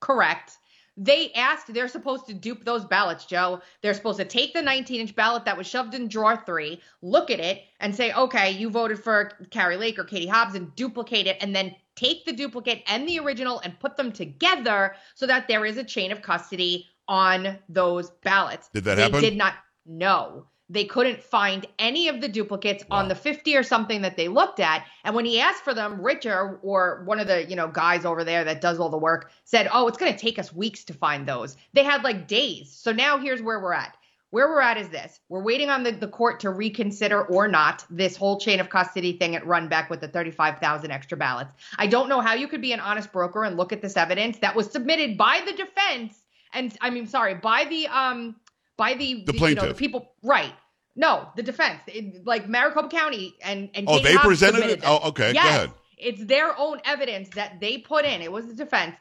Correct. 0.00 0.56
They 0.96 1.32
asked, 1.32 1.72
they're 1.72 1.88
supposed 1.88 2.26
to 2.26 2.34
dupe 2.34 2.64
those 2.64 2.84
ballots, 2.84 3.26
Joe. 3.26 3.60
They're 3.82 3.94
supposed 3.94 4.18
to 4.18 4.24
take 4.24 4.54
the 4.54 4.62
19 4.62 5.00
inch 5.00 5.14
ballot 5.14 5.44
that 5.44 5.56
was 5.56 5.66
shoved 5.66 5.94
in 5.94 6.08
drawer 6.08 6.42
three, 6.46 6.80
look 7.02 7.30
at 7.30 7.40
it, 7.40 7.62
and 7.80 7.94
say, 7.94 8.12
okay, 8.12 8.50
you 8.50 8.70
voted 8.70 8.98
for 9.02 9.32
Kari 9.50 9.76
Lake 9.76 9.98
or 9.98 10.04
Katie 10.04 10.26
Hobbs, 10.26 10.54
and 10.54 10.74
duplicate 10.74 11.26
it, 11.26 11.36
and 11.40 11.54
then 11.54 11.74
take 11.96 12.24
the 12.24 12.32
duplicate 12.32 12.82
and 12.86 13.06
the 13.08 13.18
original 13.18 13.60
and 13.60 13.78
put 13.78 13.96
them 13.96 14.10
together 14.10 14.94
so 15.14 15.26
that 15.26 15.48
there 15.48 15.66
is 15.66 15.76
a 15.76 15.84
chain 15.84 16.12
of 16.12 16.22
custody 16.22 16.86
on 17.08 17.58
those 17.68 18.10
ballots. 18.22 18.68
Did 18.72 18.84
that 18.84 18.96
they 18.96 19.02
happen? 19.02 19.20
Did 19.20 19.36
not. 19.36 19.54
No 19.88 20.46
they 20.68 20.84
couldn't 20.84 21.22
find 21.22 21.66
any 21.78 22.08
of 22.08 22.20
the 22.20 22.28
duplicates 22.28 22.84
wow. 22.90 22.98
on 22.98 23.08
the 23.08 23.14
50 23.14 23.56
or 23.56 23.62
something 23.62 24.02
that 24.02 24.16
they 24.16 24.28
looked 24.28 24.60
at. 24.60 24.84
And 25.04 25.14
when 25.14 25.24
he 25.24 25.40
asked 25.40 25.62
for 25.62 25.74
them 25.74 26.00
richard 26.00 26.58
or 26.62 27.02
one 27.04 27.20
of 27.20 27.26
the 27.26 27.48
you 27.48 27.56
know 27.56 27.68
guys 27.68 28.04
over 28.04 28.24
there 28.24 28.44
that 28.44 28.60
does 28.60 28.78
all 28.78 28.90
the 28.90 28.98
work 28.98 29.30
said 29.44 29.68
oh 29.72 29.86
it's 29.86 29.98
going 29.98 30.12
to 30.12 30.18
take 30.18 30.38
us 30.38 30.52
weeks 30.52 30.84
to 30.84 30.94
find 30.94 31.26
those. 31.26 31.56
They 31.72 31.84
had 31.84 32.02
like 32.02 32.26
days. 32.26 32.72
So 32.72 32.92
now 32.92 33.18
here's 33.18 33.42
where 33.42 33.60
we're 33.60 33.74
at. 33.74 33.96
Where 34.30 34.48
we're 34.48 34.60
at 34.60 34.76
is 34.76 34.88
this. 34.88 35.20
We're 35.28 35.42
waiting 35.42 35.70
on 35.70 35.84
the, 35.84 35.92
the 35.92 36.08
court 36.08 36.40
to 36.40 36.50
reconsider 36.50 37.22
or 37.22 37.46
not 37.46 37.84
this 37.88 38.16
whole 38.16 38.38
chain 38.38 38.58
of 38.58 38.68
custody 38.68 39.16
thing 39.16 39.36
at 39.36 39.44
Runbeck 39.44 39.88
with 39.88 40.00
the 40.00 40.08
35000 40.08 40.90
extra 40.90 41.16
ballots. 41.16 41.54
I 41.78 41.86
don't 41.86 42.08
know 42.08 42.20
how 42.20 42.34
you 42.34 42.48
could 42.48 42.60
be 42.60 42.72
an 42.72 42.80
honest 42.80 43.12
broker 43.12 43.44
and 43.44 43.56
look 43.56 43.72
at 43.72 43.82
this 43.82 43.96
evidence 43.96 44.38
that 44.38 44.56
was 44.56 44.70
submitted 44.70 45.16
by 45.16 45.42
the 45.46 45.52
defense 45.52 46.24
and 46.56 46.76
i 46.80 46.90
mean 46.90 47.06
sorry 47.06 47.34
by 47.34 47.64
the 47.64 47.86
um 47.88 48.34
by 48.76 48.94
the 48.94 49.24
the, 49.24 49.32
plaintiff. 49.32 49.62
You 49.62 49.68
know, 49.68 49.72
the 49.72 49.78
people 49.78 50.12
right. 50.22 50.52
No, 50.98 51.28
the 51.36 51.42
defense, 51.42 51.80
it, 51.88 52.26
like 52.26 52.48
Maricopa 52.48 52.88
County 52.88 53.34
and 53.42 53.68
and 53.74 53.86
oh, 53.88 54.00
they 54.00 54.16
presented 54.16 54.64
it. 54.64 54.80
Oh, 54.84 55.08
okay. 55.08 55.32
Yes, 55.32 55.44
Go 55.44 55.48
ahead. 55.50 55.70
It's 55.98 56.24
their 56.24 56.58
own 56.58 56.80
evidence 56.84 57.28
that 57.34 57.60
they 57.60 57.78
put 57.78 58.04
in. 58.04 58.22
It 58.22 58.32
was 58.32 58.46
the 58.46 58.54
defense 58.54 58.96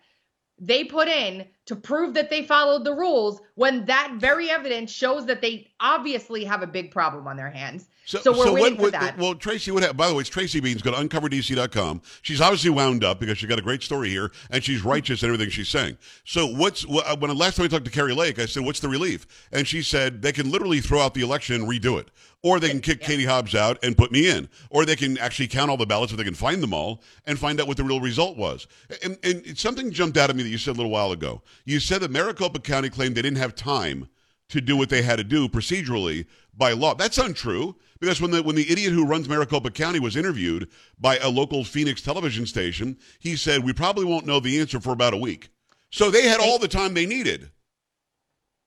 they 0.59 0.83
put 0.83 1.07
in 1.07 1.45
to 1.65 1.75
prove 1.75 2.13
that 2.13 2.29
they 2.29 2.43
followed 2.43 2.83
the 2.83 2.93
rules 2.93 3.41
when 3.55 3.85
that 3.85 4.13
very 4.17 4.49
evidence 4.49 4.91
shows 4.91 5.25
that 5.25 5.41
they 5.41 5.71
obviously 5.79 6.43
have 6.45 6.61
a 6.61 6.67
big 6.67 6.91
problem 6.91 7.27
on 7.27 7.35
their 7.35 7.49
hands. 7.49 7.87
So, 8.05 8.19
so 8.19 8.31
we're 8.31 8.45
so 8.45 8.53
waiting 8.53 8.77
what, 8.77 8.85
for 8.85 8.91
that. 8.91 9.17
Well, 9.17 9.33
Tracy, 9.33 9.71
what 9.71 9.97
by 9.97 10.07
the 10.07 10.13
way, 10.13 10.21
it's 10.21 10.29
Tracy 10.29 10.61
Beanz. 10.61 10.83
Go 10.83 10.91
to 10.91 10.97
uncoverdc.com. 10.97 12.03
She's 12.21 12.39
obviously 12.39 12.69
wound 12.69 13.03
up 13.03 13.19
because 13.19 13.39
she 13.39 13.47
got 13.47 13.57
a 13.57 13.63
great 13.63 13.81
story 13.81 14.09
here, 14.09 14.31
and 14.51 14.63
she's 14.63 14.83
righteous 14.83 15.23
in 15.23 15.29
everything 15.29 15.49
she's 15.49 15.69
saying. 15.69 15.97
So 16.23 16.45
what's 16.45 16.85
uh, 16.85 17.15
when 17.17 17.29
the 17.29 17.35
last 17.35 17.57
time 17.57 17.65
I 17.65 17.67
talked 17.67 17.85
to 17.85 17.91
Kari 17.91 18.13
Lake, 18.13 18.37
I 18.37 18.45
said, 18.45 18.63
"What's 18.63 18.79
the 18.79 18.89
relief?" 18.89 19.25
And 19.51 19.67
she 19.67 19.81
said 19.81 20.21
they 20.21 20.31
can 20.31 20.51
literally 20.51 20.81
throw 20.81 21.01
out 21.01 21.15
the 21.15 21.21
election 21.21 21.55
and 21.55 21.67
redo 21.67 21.99
it, 21.99 22.09
or 22.45 22.59
they 22.59 22.69
can 22.69 22.79
kick 22.79 23.01
yeah. 23.01 23.07
Katie 23.07 23.25
Hobbs 23.25 23.55
out 23.55 23.83
and 23.83 23.97
put 23.97 24.11
me 24.11 24.29
in, 24.29 24.47
or 24.69 24.85
they 24.85 24.95
can 24.95 25.17
actually 25.17 25.47
count 25.47 25.71
all 25.71 25.77
the 25.77 25.85
ballots 25.87 26.11
if 26.11 26.17
they 26.19 26.23
can 26.23 26.35
find 26.35 26.61
them 26.61 26.75
all 26.75 27.01
and 27.25 27.39
find 27.39 27.59
out 27.59 27.67
what 27.67 27.75
the 27.75 27.83
real 27.83 27.99
result 27.99 28.37
was. 28.37 28.67
And, 29.03 29.17
and 29.23 29.57
something 29.57 29.89
jumped 29.89 30.15
out 30.15 30.29
at 30.29 30.35
me 30.35 30.43
that 30.43 30.49
you 30.49 30.59
said 30.59 30.75
a 30.75 30.77
little 30.77 30.91
while 30.91 31.11
ago. 31.11 31.41
You 31.65 31.79
said 31.79 32.01
that 32.01 32.11
Maricopa 32.11 32.59
County 32.59 32.91
claimed 32.91 33.15
they 33.15 33.23
didn't 33.23 33.39
have 33.39 33.55
time 33.55 34.09
to 34.49 34.61
do 34.61 34.77
what 34.77 34.89
they 34.89 35.01
had 35.01 35.15
to 35.15 35.23
do 35.23 35.49
procedurally 35.49 36.27
by 36.55 36.73
law. 36.73 36.93
That's 36.93 37.17
untrue 37.17 37.77
because 37.99 38.21
when 38.21 38.29
the 38.29 38.43
when 38.43 38.55
the 38.55 38.71
idiot 38.71 38.93
who 38.93 39.07
runs 39.07 39.27
Maricopa 39.27 39.71
County 39.71 39.99
was 39.99 40.15
interviewed 40.15 40.69
by 40.99 41.17
a 41.17 41.29
local 41.29 41.63
Phoenix 41.63 41.99
television 41.99 42.45
station, 42.45 42.95
he 43.17 43.35
said 43.35 43.63
we 43.63 43.73
probably 43.73 44.05
won't 44.05 44.27
know 44.27 44.39
the 44.39 44.59
answer 44.59 44.79
for 44.79 44.93
about 44.93 45.15
a 45.15 45.17
week. 45.17 45.49
So 45.89 46.11
they 46.11 46.27
had 46.27 46.39
all 46.39 46.59
the 46.59 46.67
time 46.67 46.93
they 46.93 47.07
needed. 47.07 47.49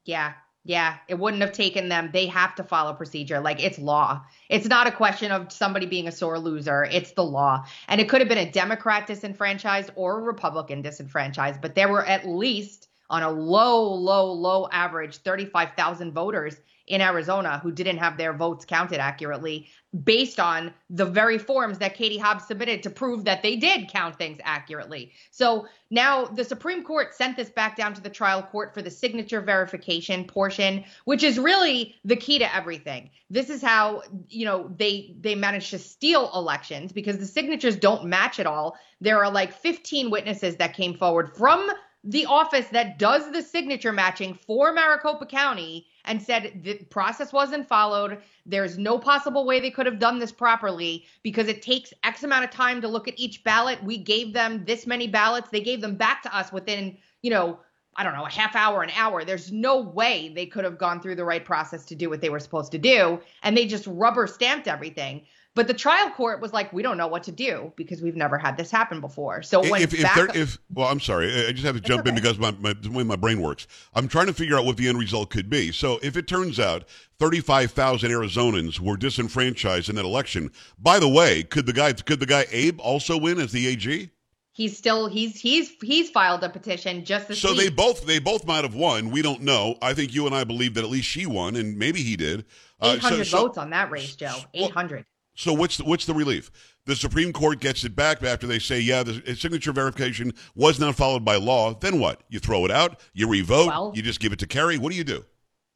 Yeah. 0.04 0.32
Yeah, 0.68 0.98
it 1.08 1.18
wouldn't 1.18 1.40
have 1.40 1.52
taken 1.52 1.88
them. 1.88 2.10
They 2.12 2.26
have 2.26 2.54
to 2.56 2.62
follow 2.62 2.92
procedure. 2.92 3.40
Like 3.40 3.64
it's 3.64 3.78
law. 3.78 4.26
It's 4.50 4.66
not 4.66 4.86
a 4.86 4.92
question 4.92 5.32
of 5.32 5.50
somebody 5.50 5.86
being 5.86 6.06
a 6.06 6.12
sore 6.12 6.38
loser. 6.38 6.84
It's 6.84 7.12
the 7.12 7.24
law. 7.24 7.64
And 7.88 8.02
it 8.02 8.10
could 8.10 8.20
have 8.20 8.28
been 8.28 8.36
a 8.36 8.50
Democrat 8.50 9.06
disenfranchised 9.06 9.88
or 9.96 10.18
a 10.18 10.22
Republican 10.22 10.82
disenfranchised, 10.82 11.62
but 11.62 11.74
there 11.74 11.88
were 11.88 12.04
at 12.04 12.28
least 12.28 12.87
on 13.10 13.22
a 13.22 13.30
low, 13.30 13.92
low, 13.94 14.32
low 14.32 14.68
average 14.70 15.18
35,000 15.18 16.12
voters 16.12 16.56
in 16.88 17.02
Arizona 17.02 17.60
who 17.62 17.70
didn't 17.70 17.98
have 17.98 18.16
their 18.16 18.32
votes 18.32 18.64
counted 18.64 18.98
accurately 18.98 19.68
based 20.04 20.40
on 20.40 20.72
the 20.90 21.04
very 21.04 21.38
forms 21.38 21.78
that 21.78 21.94
Katie 21.94 22.18
Hobbs 22.18 22.46
submitted 22.46 22.82
to 22.82 22.90
prove 22.90 23.24
that 23.24 23.42
they 23.42 23.56
did 23.56 23.88
count 23.88 24.16
things 24.16 24.38
accurately. 24.42 25.12
So 25.30 25.66
now 25.90 26.26
the 26.26 26.44
Supreme 26.44 26.84
Court 26.84 27.14
sent 27.14 27.36
this 27.36 27.48
back 27.48 27.76
down 27.76 27.94
to 27.94 28.00
the 28.00 28.10
trial 28.10 28.42
court 28.42 28.74
for 28.74 28.82
the 28.82 28.90
signature 28.90 29.40
verification 29.40 30.24
portion, 30.24 30.84
which 31.04 31.22
is 31.22 31.38
really 31.38 31.94
the 32.04 32.16
key 32.16 32.38
to 32.38 32.54
everything. 32.54 33.10
This 33.30 33.48
is 33.48 33.62
how, 33.62 34.02
you 34.28 34.44
know, 34.44 34.70
they 34.76 35.14
they 35.20 35.34
managed 35.34 35.70
to 35.70 35.78
steal 35.78 36.30
elections 36.34 36.92
because 36.92 37.18
the 37.18 37.26
signatures 37.26 37.76
don't 37.76 38.04
match 38.04 38.38
at 38.40 38.46
all. 38.46 38.76
There 39.00 39.22
are 39.22 39.30
like 39.30 39.52
15 39.52 40.10
witnesses 40.10 40.56
that 40.56 40.74
came 40.74 40.94
forward 40.94 41.34
from 41.36 41.70
the 42.04 42.26
office 42.26 42.68
that 42.68 42.98
does 42.98 43.30
the 43.32 43.42
signature 43.42 43.92
matching 43.92 44.34
for 44.34 44.72
Maricopa 44.72 45.26
County 45.26 45.86
and 46.04 46.22
said 46.22 46.60
the 46.62 46.74
process 46.90 47.32
wasn't 47.32 47.68
followed. 47.68 48.18
There's 48.46 48.78
no 48.78 48.98
possible 48.98 49.44
way 49.44 49.60
they 49.60 49.70
could 49.70 49.86
have 49.86 49.98
done 49.98 50.18
this 50.18 50.32
properly 50.32 51.04
because 51.22 51.48
it 51.48 51.60
takes 51.60 51.92
X 52.04 52.22
amount 52.22 52.44
of 52.44 52.50
time 52.50 52.80
to 52.80 52.88
look 52.88 53.08
at 53.08 53.18
each 53.18 53.42
ballot. 53.42 53.82
We 53.82 53.98
gave 53.98 54.32
them 54.32 54.64
this 54.64 54.86
many 54.86 55.08
ballots. 55.08 55.50
They 55.50 55.60
gave 55.60 55.80
them 55.80 55.96
back 55.96 56.22
to 56.22 56.34
us 56.34 56.52
within, 56.52 56.96
you 57.22 57.30
know, 57.30 57.58
I 57.96 58.04
don't 58.04 58.14
know, 58.14 58.26
a 58.26 58.30
half 58.30 58.54
hour, 58.54 58.84
an 58.84 58.90
hour. 58.94 59.24
There's 59.24 59.50
no 59.50 59.80
way 59.80 60.32
they 60.32 60.46
could 60.46 60.64
have 60.64 60.78
gone 60.78 61.00
through 61.00 61.16
the 61.16 61.24
right 61.24 61.44
process 61.44 61.84
to 61.86 61.96
do 61.96 62.08
what 62.08 62.20
they 62.20 62.30
were 62.30 62.38
supposed 62.38 62.70
to 62.72 62.78
do. 62.78 63.20
And 63.42 63.56
they 63.56 63.66
just 63.66 63.88
rubber 63.88 64.28
stamped 64.28 64.68
everything. 64.68 65.26
But 65.58 65.66
the 65.66 65.74
trial 65.74 66.08
court 66.10 66.40
was 66.40 66.52
like, 66.52 66.72
we 66.72 66.84
don't 66.84 66.96
know 66.96 67.08
what 67.08 67.24
to 67.24 67.32
do 67.32 67.72
because 67.74 68.00
we've 68.00 68.14
never 68.14 68.38
had 68.38 68.56
this 68.56 68.70
happen 68.70 69.00
before. 69.00 69.42
So 69.42 69.60
when 69.60 69.82
if, 69.82 69.92
if, 69.92 70.14
there, 70.14 70.28
if 70.32 70.56
well, 70.72 70.86
I'm 70.86 71.00
sorry, 71.00 71.48
I 71.48 71.50
just 71.50 71.64
have 71.64 71.74
to 71.74 71.80
jump 71.80 72.02
okay. 72.02 72.10
in 72.10 72.14
because 72.14 72.38
my, 72.38 72.52
my, 72.60 72.74
the 72.74 72.92
way 72.92 73.02
my 73.02 73.16
brain 73.16 73.42
works. 73.42 73.66
I'm 73.92 74.06
trying 74.06 74.28
to 74.28 74.32
figure 74.32 74.56
out 74.56 74.66
what 74.66 74.76
the 74.76 74.86
end 74.86 75.00
result 75.00 75.30
could 75.30 75.50
be. 75.50 75.72
So 75.72 75.98
if 76.00 76.16
it 76.16 76.28
turns 76.28 76.60
out 76.60 76.84
35,000 77.18 78.08
Arizonans 78.08 78.78
were 78.78 78.96
disenfranchised 78.96 79.88
in 79.88 79.96
that 79.96 80.04
election, 80.04 80.52
by 80.78 81.00
the 81.00 81.08
way, 81.08 81.42
could 81.42 81.66
the 81.66 81.72
guy 81.72 81.92
could 81.92 82.20
the 82.20 82.26
guy 82.26 82.46
Abe 82.52 82.78
also 82.80 83.18
win 83.18 83.40
as 83.40 83.50
the 83.50 83.66
AG? 83.66 84.10
he's 84.52 84.78
still 84.78 85.08
he's 85.08 85.40
he's 85.40 85.72
he's 85.82 86.08
filed 86.08 86.44
a 86.44 86.48
petition 86.48 87.04
just 87.04 87.26
this 87.26 87.40
So 87.40 87.48
week. 87.48 87.58
they 87.58 87.68
both 87.70 88.06
they 88.06 88.20
both 88.20 88.46
might 88.46 88.62
have 88.62 88.76
won. 88.76 89.10
We 89.10 89.22
don't 89.22 89.42
know. 89.42 89.76
I 89.82 89.92
think 89.92 90.14
you 90.14 90.26
and 90.26 90.36
I 90.36 90.44
believe 90.44 90.74
that 90.74 90.84
at 90.84 90.90
least 90.90 91.08
she 91.08 91.26
won, 91.26 91.56
and 91.56 91.76
maybe 91.76 92.00
he 92.00 92.14
did. 92.14 92.44
Uh, 92.80 92.92
eight 92.94 93.00
hundred 93.00 93.24
so, 93.24 93.38
so, 93.38 93.42
votes 93.42 93.58
on 93.58 93.70
that 93.70 93.90
race, 93.90 94.14
Joe. 94.14 94.36
Eight 94.54 94.70
hundred. 94.70 95.04
So 95.38 95.52
what's 95.52 95.76
the, 95.76 95.84
what's 95.84 96.04
the 96.04 96.14
relief? 96.14 96.50
The 96.86 96.96
Supreme 96.96 97.32
Court 97.32 97.60
gets 97.60 97.84
it 97.84 97.94
back 97.94 98.24
after 98.24 98.48
they 98.48 98.58
say, 98.58 98.80
yeah, 98.80 99.04
the 99.04 99.36
signature 99.36 99.70
verification 99.70 100.32
was 100.56 100.80
not 100.80 100.96
followed 100.96 101.24
by 101.24 101.36
law. 101.36 101.74
Then 101.74 102.00
what? 102.00 102.22
You 102.28 102.40
throw 102.40 102.64
it 102.64 102.72
out. 102.72 102.98
You 103.12 103.30
revote. 103.30 103.68
Well- 103.68 103.92
you 103.94 104.02
just 104.02 104.18
give 104.18 104.32
it 104.32 104.40
to 104.40 104.48
Kari. 104.48 104.78
What 104.78 104.90
do 104.90 104.98
you 104.98 105.04
do? 105.04 105.24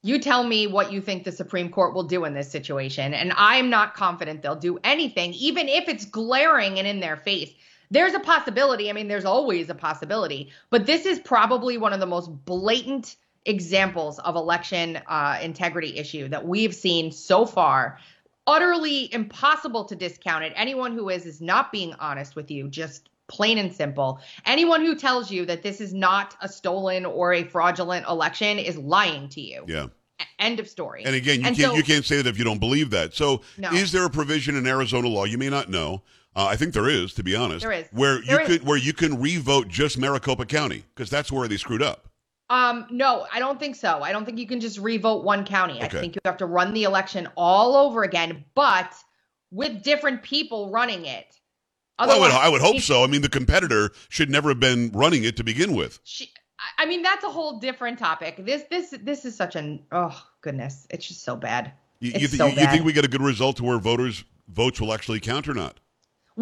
You 0.02 0.18
tell 0.18 0.42
me 0.42 0.66
what 0.66 0.90
you 0.90 1.00
think 1.00 1.22
the 1.22 1.30
Supreme 1.30 1.70
Court 1.70 1.94
will 1.94 2.02
do 2.02 2.24
in 2.24 2.34
this 2.34 2.50
situation, 2.50 3.14
and 3.14 3.32
I'm 3.36 3.70
not 3.70 3.94
confident 3.94 4.42
they'll 4.42 4.56
do 4.56 4.80
anything, 4.82 5.32
even 5.34 5.68
if 5.68 5.88
it's 5.88 6.06
glaring 6.06 6.80
and 6.80 6.88
in 6.88 6.98
their 6.98 7.16
face. 7.16 7.52
There's 7.92 8.14
a 8.14 8.18
possibility. 8.18 8.90
I 8.90 8.94
mean, 8.94 9.06
there's 9.06 9.24
always 9.24 9.70
a 9.70 9.76
possibility, 9.76 10.50
but 10.70 10.86
this 10.86 11.06
is 11.06 11.20
probably 11.20 11.78
one 11.78 11.92
of 11.92 12.00
the 12.00 12.06
most 12.06 12.26
blatant 12.44 13.14
examples 13.46 14.18
of 14.18 14.34
election 14.34 14.98
uh, 15.06 15.38
integrity 15.40 15.96
issue 15.98 16.26
that 16.30 16.48
we've 16.48 16.74
seen 16.74 17.12
so 17.12 17.46
far. 17.46 18.00
Utterly 18.46 19.12
impossible 19.14 19.84
to 19.84 19.94
discount 19.94 20.44
it. 20.44 20.52
Anyone 20.56 20.92
who 20.94 21.08
is 21.08 21.26
is 21.26 21.40
not 21.40 21.70
being 21.70 21.94
honest 22.00 22.34
with 22.34 22.50
you, 22.50 22.68
just 22.68 23.08
plain 23.28 23.56
and 23.58 23.72
simple. 23.72 24.20
Anyone 24.46 24.84
who 24.84 24.94
tells 24.96 25.30
you 25.30 25.46
that 25.46 25.62
this 25.62 25.80
is 25.80 25.94
not 25.94 26.36
a 26.40 26.48
stolen 26.48 27.06
or 27.06 27.32
a 27.32 27.44
fraudulent 27.44 28.06
election 28.08 28.58
is 28.58 28.76
lying 28.76 29.28
to 29.30 29.40
you. 29.40 29.64
Yeah. 29.68 29.86
End 30.38 30.58
of 30.60 30.68
story. 30.68 31.04
And 31.04 31.14
again, 31.14 31.40
you 31.40 31.46
And 31.46 31.56
can't 31.56 31.70
so- 31.72 31.76
you 31.76 31.82
can't 31.84 32.04
say 32.04 32.16
that 32.16 32.26
if 32.28 32.36
you 32.38 32.44
don't 32.44 32.58
believe 32.58 32.90
that. 32.90 33.14
So, 33.14 33.42
No. 33.58 33.70
is 33.70 33.92
there 33.92 34.04
a 34.04 34.10
provision 34.10 34.56
in 34.56 34.66
Arizona 34.66 35.08
law 35.08 35.24
you 35.24 35.38
may 35.38 35.48
not 35.48 35.70
know? 35.70 36.02
Uh, 36.34 36.46
I 36.46 36.56
think 36.56 36.74
there 36.74 36.88
is, 36.88 37.12
to 37.14 37.22
be 37.22 37.36
honest. 37.36 37.62
There 37.62 37.72
is. 37.72 37.86
where 37.92 38.18
you 38.20 38.24
There 38.26 38.40
is. 38.40 38.48
could 38.48 38.66
where 38.66 38.76
you 38.76 38.92
can 38.92 39.20
revote 39.20 39.68
just 39.68 39.98
Maricopa 39.98 40.46
County 40.46 40.84
because 40.94 41.10
that's 41.10 41.30
where 41.30 41.46
they 41.46 41.56
screwed 41.58 41.82
up. 41.82 42.08
Um, 42.52 42.86
no, 42.90 43.26
I 43.32 43.38
don't 43.38 43.58
think 43.58 43.76
so. 43.76 44.02
I 44.02 44.12
don't 44.12 44.26
think 44.26 44.38
you 44.38 44.46
can 44.46 44.60
just 44.60 44.78
revote 44.78 45.24
one 45.24 45.46
county. 45.46 45.80
I 45.80 45.88
think 45.88 46.16
you 46.16 46.20
have 46.26 46.36
to 46.36 46.44
run 46.44 46.74
the 46.74 46.82
election 46.84 47.26
all 47.34 47.74
over 47.74 48.02
again, 48.02 48.44
but 48.54 48.92
with 49.50 49.82
different 49.82 50.22
people 50.22 50.70
running 50.70 51.06
it. 51.06 51.34
Well, 51.98 52.10
I 52.10 52.18
would, 52.20 52.30
I 52.30 52.48
would 52.50 52.60
hope 52.60 52.80
so. 52.80 53.04
I 53.04 53.06
mean, 53.06 53.22
the 53.22 53.30
competitor 53.30 53.92
should 54.10 54.28
never 54.28 54.50
have 54.50 54.60
been 54.60 54.90
running 54.92 55.24
it 55.24 55.38
to 55.38 55.44
begin 55.44 55.74
with. 55.74 55.98
She, 56.04 56.28
I- 56.78 56.84
mean, 56.84 57.00
that's 57.00 57.24
a 57.24 57.30
whole 57.30 57.58
different 57.58 57.98
topic. 57.98 58.44
This, 58.44 58.64
this, 58.70 58.90
this 59.02 59.24
is 59.24 59.34
such 59.34 59.56
an 59.56 59.82
oh 59.90 60.22
goodness, 60.42 60.86
it's 60.90 61.08
just 61.08 61.22
so 61.22 61.36
bad. 61.36 61.72
You, 62.00 62.12
you, 62.18 62.28
thi- 62.28 62.36
so 62.36 62.48
you 62.48 62.66
think 62.66 62.84
we 62.84 62.92
get 62.92 63.06
a 63.06 63.08
good 63.08 63.22
result 63.22 63.56
to 63.58 63.64
where 63.64 63.78
voters 63.78 64.24
votes 64.48 64.78
will 64.78 64.92
actually 64.92 65.20
count 65.20 65.48
or 65.48 65.54
not? 65.54 65.80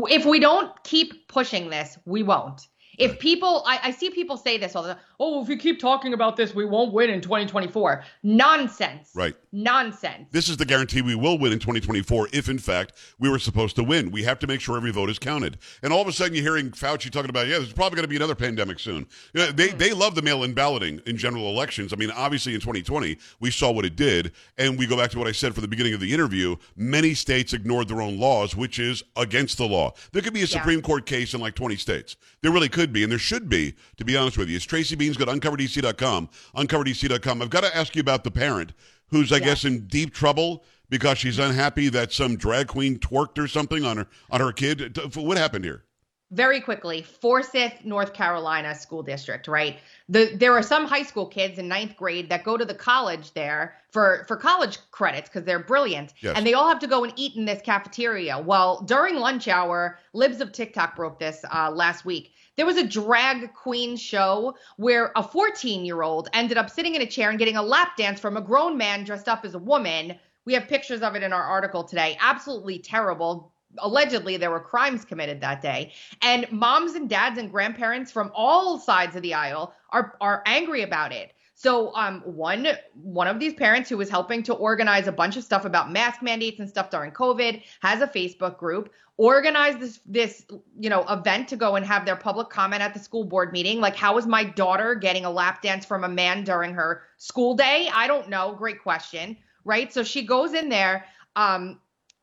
If 0.08 0.26
we 0.26 0.40
don't 0.40 0.72
keep 0.82 1.28
pushing 1.28 1.70
this, 1.70 1.98
we 2.04 2.24
won't. 2.24 2.66
If 2.98 3.18
people, 3.18 3.62
I, 3.66 3.78
I 3.84 3.90
see 3.92 4.10
people 4.10 4.36
say 4.36 4.58
this 4.58 4.74
all 4.76 4.82
the 4.82 4.94
time. 4.94 5.02
Oh, 5.22 5.42
if 5.42 5.50
you 5.50 5.58
keep 5.58 5.78
talking 5.78 6.14
about 6.14 6.34
this, 6.34 6.54
we 6.54 6.64
won't 6.64 6.94
win 6.94 7.10
in 7.10 7.20
2024. 7.20 8.02
Nonsense. 8.22 9.10
Right. 9.14 9.34
Nonsense. 9.52 10.28
This 10.30 10.48
is 10.48 10.56
the 10.56 10.64
guarantee 10.64 11.02
we 11.02 11.14
will 11.14 11.38
win 11.38 11.52
in 11.52 11.58
2024 11.58 12.28
if, 12.32 12.48
in 12.48 12.58
fact, 12.58 12.94
we 13.18 13.28
were 13.28 13.38
supposed 13.38 13.76
to 13.76 13.84
win. 13.84 14.10
We 14.10 14.22
have 14.22 14.38
to 14.38 14.46
make 14.46 14.62
sure 14.62 14.78
every 14.78 14.92
vote 14.92 15.10
is 15.10 15.18
counted. 15.18 15.58
And 15.82 15.92
all 15.92 16.00
of 16.00 16.08
a 16.08 16.12
sudden, 16.12 16.32
you're 16.32 16.42
hearing 16.42 16.70
Fauci 16.70 17.10
talking 17.10 17.28
about, 17.28 17.48
yeah, 17.48 17.58
there's 17.58 17.74
probably 17.74 17.96
going 17.96 18.04
to 18.04 18.08
be 18.08 18.16
another 18.16 18.34
pandemic 18.34 18.78
soon. 18.78 19.06
You 19.34 19.40
know, 19.40 19.52
they, 19.52 19.72
hmm. 19.72 19.76
they 19.76 19.92
love 19.92 20.14
the 20.14 20.22
mail 20.22 20.42
in 20.42 20.54
balloting 20.54 21.02
in 21.04 21.18
general 21.18 21.50
elections. 21.50 21.92
I 21.92 21.96
mean, 21.96 22.10
obviously, 22.12 22.54
in 22.54 22.60
2020, 22.60 23.18
we 23.40 23.50
saw 23.50 23.70
what 23.70 23.84
it 23.84 23.96
did. 23.96 24.32
And 24.56 24.78
we 24.78 24.86
go 24.86 24.96
back 24.96 25.10
to 25.10 25.18
what 25.18 25.28
I 25.28 25.32
said 25.32 25.54
for 25.54 25.60
the 25.60 25.68
beginning 25.68 25.92
of 25.92 26.00
the 26.00 26.14
interview 26.14 26.56
many 26.76 27.12
states 27.12 27.52
ignored 27.52 27.88
their 27.88 28.00
own 28.00 28.18
laws, 28.18 28.56
which 28.56 28.78
is 28.78 29.02
against 29.16 29.58
the 29.58 29.66
law. 29.66 29.92
There 30.12 30.22
could 30.22 30.32
be 30.32 30.42
a 30.42 30.46
Supreme 30.46 30.80
Court 30.80 31.04
case 31.04 31.34
in 31.34 31.42
like 31.42 31.54
20 31.54 31.76
states. 31.76 32.16
There 32.40 32.50
really 32.50 32.70
could 32.70 32.90
be, 32.90 33.02
and 33.02 33.12
there 33.12 33.18
should 33.18 33.50
be, 33.50 33.74
to 33.98 34.04
be 34.04 34.16
honest 34.16 34.38
with 34.38 34.48
you. 34.48 34.56
It's 34.56 34.64
Tracy 34.64 34.96
Go 35.16 35.24
to 35.26 35.32
uncoverdc.com, 35.32 36.28
uncoverdc.com. 36.56 37.42
I've 37.42 37.50
got 37.50 37.64
to 37.64 37.76
ask 37.76 37.94
you 37.96 38.00
about 38.00 38.24
the 38.24 38.30
parent 38.30 38.72
who's, 39.08 39.32
I 39.32 39.36
Yeah. 39.36 39.44
guess, 39.46 39.64
in 39.64 39.86
deep 39.86 40.14
trouble 40.14 40.64
because 40.88 41.18
she's 41.18 41.38
unhappy 41.38 41.88
that 41.90 42.12
some 42.12 42.36
drag 42.36 42.68
queen 42.68 42.98
twerked 42.98 43.38
or 43.38 43.48
something 43.48 43.84
on 43.84 43.96
her 43.98 44.06
on 44.30 44.40
her 44.40 44.52
kid. 44.52 44.98
What 45.16 45.36
happened 45.36 45.64
here? 45.64 45.84
very 46.32 46.60
quickly 46.60 47.02
forsyth 47.02 47.72
north 47.82 48.12
carolina 48.12 48.72
school 48.72 49.02
district 49.02 49.48
right 49.48 49.78
the, 50.08 50.30
there 50.36 50.52
are 50.52 50.62
some 50.62 50.86
high 50.86 51.02
school 51.02 51.26
kids 51.26 51.58
in 51.58 51.66
ninth 51.66 51.96
grade 51.96 52.28
that 52.28 52.44
go 52.44 52.56
to 52.56 52.64
the 52.64 52.72
college 52.72 53.32
there 53.34 53.74
for, 53.90 54.24
for 54.28 54.36
college 54.36 54.78
credits 54.92 55.28
because 55.28 55.42
they're 55.44 55.58
brilliant 55.58 56.14
Yes. 56.20 56.34
and 56.36 56.46
they 56.46 56.54
all 56.54 56.68
have 56.68 56.78
to 56.78 56.86
go 56.86 57.02
and 57.02 57.12
eat 57.16 57.34
in 57.34 57.46
this 57.46 57.60
cafeteria 57.62 58.38
well 58.38 58.80
during 58.82 59.16
lunch 59.16 59.48
hour 59.48 59.98
libs 60.12 60.40
of 60.40 60.52
tiktok 60.52 60.94
broke 60.94 61.18
this 61.18 61.44
uh, 61.52 61.68
last 61.68 62.04
week 62.04 62.30
there 62.60 62.66
was 62.66 62.76
a 62.76 62.86
drag 62.86 63.54
queen 63.54 63.96
show 63.96 64.54
where 64.76 65.12
a 65.16 65.22
14 65.22 65.82
year 65.82 66.02
old 66.02 66.28
ended 66.34 66.58
up 66.58 66.68
sitting 66.68 66.94
in 66.94 67.00
a 67.00 67.06
chair 67.06 67.30
and 67.30 67.38
getting 67.38 67.56
a 67.56 67.62
lap 67.62 67.96
dance 67.96 68.20
from 68.20 68.36
a 68.36 68.40
grown 68.42 68.76
man 68.76 69.02
dressed 69.02 69.30
up 69.30 69.46
as 69.46 69.54
a 69.54 69.58
woman. 69.58 70.18
We 70.44 70.52
have 70.52 70.68
pictures 70.68 71.00
of 71.00 71.14
it 71.14 71.22
in 71.22 71.32
our 71.32 71.42
article 71.42 71.84
today. 71.84 72.18
Absolutely 72.20 72.78
terrible. 72.78 73.54
Allegedly 73.78 74.36
there 74.36 74.50
were 74.50 74.60
crimes 74.60 75.06
committed 75.06 75.40
that 75.40 75.62
day. 75.62 75.94
And 76.20 76.52
moms 76.52 76.92
and 76.96 77.08
dads 77.08 77.38
and 77.38 77.50
grandparents 77.50 78.12
from 78.12 78.30
all 78.34 78.78
sides 78.78 79.16
of 79.16 79.22
the 79.22 79.32
aisle 79.32 79.72
are 79.88 80.18
are 80.20 80.42
angry 80.44 80.82
about 80.82 81.12
it 81.12 81.32
so 81.60 81.94
um 81.94 82.22
one 82.24 82.66
one 82.94 83.26
of 83.26 83.38
these 83.38 83.52
parents 83.54 83.90
who 83.90 83.96
was 83.96 84.08
helping 84.08 84.42
to 84.42 84.54
organize 84.54 85.06
a 85.06 85.12
bunch 85.12 85.36
of 85.36 85.44
stuff 85.44 85.64
about 85.64 85.92
mask 85.92 86.22
mandates 86.22 86.58
and 86.58 86.68
stuff 86.68 86.90
during 86.90 87.10
covid 87.10 87.62
has 87.80 88.00
a 88.00 88.06
facebook 88.06 88.56
group 88.56 88.90
organized 89.16 89.80
this 89.80 90.00
this 90.06 90.46
you 90.78 90.88
know 90.88 91.04
event 91.10 91.48
to 91.48 91.56
go 91.56 91.76
and 91.76 91.84
have 91.84 92.06
their 92.06 92.16
public 92.16 92.48
comment 92.48 92.82
at 92.82 92.94
the 92.94 93.00
school 93.00 93.24
board 93.24 93.52
meeting 93.52 93.80
like 93.80 93.96
how 93.96 94.16
is 94.16 94.26
my 94.26 94.42
daughter 94.44 94.94
getting 94.94 95.24
a 95.24 95.30
lap 95.30 95.60
dance 95.60 95.84
from 95.84 96.04
a 96.04 96.08
man 96.08 96.44
during 96.44 96.72
her 96.72 97.02
school 97.18 97.54
day 97.54 97.88
i 97.92 98.06
don't 98.06 98.28
know 98.28 98.54
great 98.54 98.82
question 98.82 99.36
right 99.64 99.92
so 99.92 100.02
she 100.02 100.24
goes 100.24 100.54
in 100.54 100.68
there 100.68 101.04
um 101.36 101.78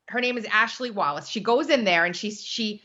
her 0.09 0.21
name 0.21 0.37
is 0.37 0.45
Ashley 0.45 0.91
Wallace. 0.91 1.27
She 1.27 1.41
goes 1.41 1.69
in 1.69 1.83
there 1.83 2.05
and 2.05 2.15
she 2.15 2.31
she 2.31 2.81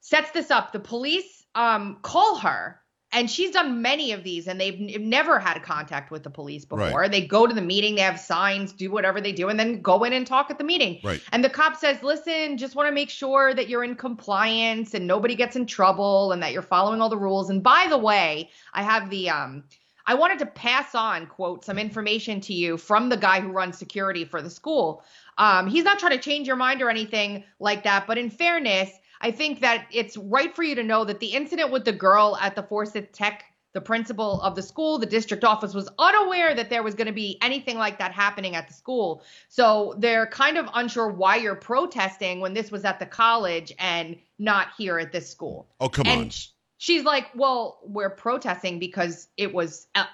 sets 0.00 0.30
this 0.32 0.50
up. 0.50 0.72
The 0.72 0.80
police 0.80 1.44
um 1.54 1.98
call 2.02 2.36
her 2.36 2.80
and 3.12 3.30
she's 3.30 3.52
done 3.52 3.82
many 3.82 4.12
of 4.12 4.24
these 4.24 4.46
and 4.46 4.60
they've 4.60 4.74
n- 4.74 5.08
never 5.08 5.38
had 5.38 5.62
contact 5.62 6.10
with 6.10 6.22
the 6.22 6.30
police 6.30 6.64
before. 6.64 7.00
Right. 7.00 7.10
They 7.10 7.26
go 7.26 7.46
to 7.46 7.54
the 7.54 7.62
meeting, 7.62 7.94
they 7.94 8.02
have 8.02 8.18
signs, 8.18 8.72
do 8.72 8.90
whatever 8.90 9.20
they 9.20 9.32
do 9.32 9.48
and 9.48 9.58
then 9.58 9.80
go 9.80 10.04
in 10.04 10.12
and 10.12 10.26
talk 10.26 10.50
at 10.50 10.58
the 10.58 10.64
meeting. 10.64 11.00
Right. 11.02 11.20
And 11.32 11.44
the 11.44 11.50
cop 11.50 11.76
says, 11.76 12.02
"Listen, 12.02 12.58
just 12.58 12.74
want 12.74 12.88
to 12.88 12.92
make 12.92 13.10
sure 13.10 13.54
that 13.54 13.68
you're 13.68 13.84
in 13.84 13.94
compliance 13.94 14.94
and 14.94 15.06
nobody 15.06 15.34
gets 15.34 15.56
in 15.56 15.66
trouble 15.66 16.32
and 16.32 16.42
that 16.42 16.52
you're 16.52 16.62
following 16.62 17.00
all 17.00 17.08
the 17.08 17.16
rules. 17.16 17.50
And 17.50 17.62
by 17.62 17.86
the 17.88 17.98
way, 17.98 18.50
I 18.74 18.82
have 18.82 19.10
the 19.10 19.30
um 19.30 19.64
I 20.08 20.14
wanted 20.14 20.38
to 20.38 20.46
pass 20.46 20.94
on, 20.94 21.26
quote, 21.26 21.64
some 21.64 21.78
information 21.78 22.40
to 22.42 22.54
you 22.54 22.76
from 22.76 23.08
the 23.08 23.16
guy 23.16 23.40
who 23.40 23.48
runs 23.48 23.76
security 23.76 24.24
for 24.24 24.40
the 24.40 24.50
school. 24.50 25.02
Um, 25.36 25.66
he's 25.66 25.84
not 25.84 25.98
trying 25.98 26.12
to 26.12 26.18
change 26.18 26.46
your 26.46 26.56
mind 26.56 26.80
or 26.80 26.88
anything 26.88 27.42
like 27.58 27.82
that, 27.82 28.06
but 28.06 28.16
in 28.16 28.30
fairness, 28.30 28.90
I 29.20 29.30
think 29.30 29.60
that 29.60 29.86
it's 29.90 30.16
right 30.16 30.54
for 30.54 30.62
you 30.62 30.74
to 30.74 30.82
know 30.82 31.04
that 31.04 31.20
the 31.20 31.26
incident 31.28 31.70
with 31.70 31.84
the 31.84 31.92
girl 31.92 32.36
at 32.40 32.54
the 32.54 32.62
Forsyth 32.62 33.12
Tech, 33.12 33.44
the 33.72 33.80
principal 33.80 34.40
of 34.40 34.54
the 34.54 34.62
school, 34.62 34.98
the 34.98 35.06
district 35.06 35.44
office 35.44 35.74
was 35.74 35.88
unaware 35.98 36.54
that 36.54 36.70
there 36.70 36.82
was 36.82 36.94
going 36.94 37.08
to 37.08 37.12
be 37.12 37.36
anything 37.42 37.76
like 37.76 37.98
that 37.98 38.12
happening 38.12 38.54
at 38.56 38.66
the 38.68 38.74
school. 38.74 39.22
So 39.48 39.94
they're 39.98 40.26
kind 40.26 40.56
of 40.56 40.66
unsure 40.74 41.10
why 41.10 41.36
you're 41.36 41.54
protesting 41.56 42.40
when 42.40 42.54
this 42.54 42.70
was 42.70 42.84
at 42.84 42.98
the 42.98 43.06
college 43.06 43.72
and 43.78 44.16
not 44.38 44.68
here 44.78 44.98
at 44.98 45.12
this 45.12 45.28
school. 45.28 45.66
Oh, 45.80 45.88
come 45.90 46.06
and 46.06 46.20
on. 46.22 46.30
sh- 46.30 46.48
she's 46.78 47.04
like, 47.04 47.26
"Well, 47.34 47.80
we're 47.84 48.10
protesting 48.10 48.78
because 48.78 49.28
it 49.36 49.52
was, 49.52 49.88
uh, 49.94 50.06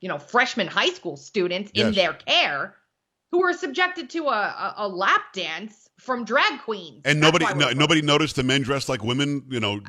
you 0.00 0.08
know, 0.08 0.18
freshman 0.18 0.66
high 0.66 0.90
school 0.90 1.16
students 1.16 1.70
in 1.72 1.88
Yes. 1.88 1.94
their 1.96 2.12
care 2.12 2.76
who 3.32 3.40
were 3.40 3.52
subjected 3.52 4.08
to 4.10 4.28
a, 4.28 4.30
a, 4.30 4.74
a 4.78 4.88
lap 4.88 5.32
dance 5.32 5.90
from 5.98 6.24
drag 6.24 6.60
queens." 6.60 7.00
And 7.04 7.20
That's 7.20 7.40
nobody 7.40 7.58
no, 7.58 7.70
nobody 7.70 8.02
noticed 8.02 8.36
the 8.36 8.44
men 8.44 8.62
dressed 8.62 8.88
like 8.88 9.02
women, 9.02 9.44
you 9.48 9.58
know, 9.58 9.80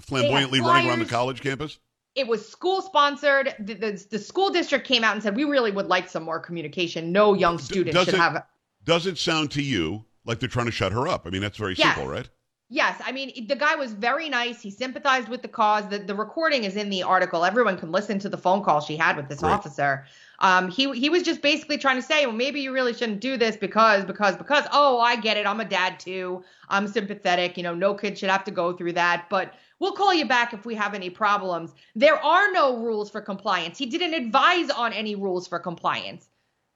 flamboyantly 0.00 0.60
running 0.60 0.88
around 0.88 0.98
the 0.98 1.04
college 1.04 1.40
campus? 1.40 1.78
It 2.14 2.26
was 2.26 2.48
school 2.48 2.82
sponsored. 2.82 3.54
The, 3.60 3.74
the, 3.74 4.06
the 4.10 4.18
school 4.18 4.50
district 4.50 4.86
came 4.86 5.04
out 5.04 5.14
and 5.14 5.22
said, 5.22 5.36
"We 5.36 5.44
really 5.44 5.70
would 5.70 5.86
like 5.86 6.08
some 6.08 6.24
more 6.24 6.40
communication. 6.40 7.12
No 7.12 7.34
young 7.34 7.58
student 7.58 7.94
does 7.94 8.06
should 8.06 8.14
it- 8.14 8.20
have." 8.20 8.44
Does 8.84 9.06
it 9.06 9.18
sound 9.18 9.50
to 9.50 9.62
you 9.62 10.04
like 10.24 10.40
they're 10.40 10.48
trying 10.48 10.66
to 10.66 10.72
shut 10.72 10.92
her 10.92 11.06
up? 11.06 11.26
I 11.26 11.30
mean, 11.30 11.42
that's 11.42 11.58
very 11.58 11.74
Yes. 11.74 11.94
simple, 11.94 12.10
right? 12.10 12.28
Yes, 12.70 13.00
I 13.04 13.12
mean 13.12 13.46
the 13.46 13.56
guy 13.56 13.76
was 13.76 13.92
very 13.92 14.28
nice. 14.28 14.60
He 14.60 14.70
sympathized 14.70 15.28
with 15.28 15.42
the 15.42 15.48
cause. 15.48 15.88
The, 15.88 15.98
the 15.98 16.14
recording 16.14 16.64
is 16.64 16.76
in 16.76 16.90
the 16.90 17.02
article. 17.02 17.44
Everyone 17.44 17.78
can 17.78 17.92
listen 17.92 18.18
to 18.20 18.28
the 18.28 18.36
phone 18.36 18.62
call 18.62 18.80
she 18.80 18.96
had 18.96 19.16
with 19.16 19.28
this 19.28 19.42
officer. 19.42 20.06
Um, 20.40 20.70
he 20.70 20.92
he 20.92 21.10
was 21.10 21.22
just 21.22 21.42
basically 21.42 21.78
trying 21.78 21.96
to 21.96 22.02
say, 22.02 22.24
well, 22.24 22.34
maybe 22.34 22.60
you 22.60 22.72
really 22.72 22.94
shouldn't 22.94 23.20
do 23.20 23.36
this 23.36 23.56
because 23.56 24.04
because 24.04 24.36
because. 24.36 24.64
Oh, 24.72 25.00
I 25.00 25.16
get 25.16 25.36
it. 25.36 25.46
I'm 25.46 25.60
a 25.60 25.64
dad 25.64 25.98
too. 25.98 26.44
I'm 26.68 26.86
sympathetic. 26.86 27.56
You 27.56 27.62
know, 27.64 27.74
no 27.74 27.94
kid 27.94 28.18
should 28.18 28.30
have 28.30 28.44
to 28.44 28.50
go 28.50 28.72
through 28.72 28.92
that. 28.94 29.26
But 29.28 29.54
we'll 29.80 29.92
call 29.92 30.14
you 30.14 30.26
back 30.26 30.52
if 30.52 30.64
we 30.64 30.74
have 30.76 30.94
any 30.94 31.10
problems. 31.10 31.74
There 31.96 32.22
are 32.24 32.52
no 32.52 32.76
rules 32.78 33.10
for 33.10 33.20
compliance. 33.20 33.78
He 33.78 33.86
didn't 33.86 34.14
advise 34.14 34.70
on 34.70 34.92
any 34.92 35.14
rules 35.14 35.48
for 35.48 35.58
compliance. 35.58 36.28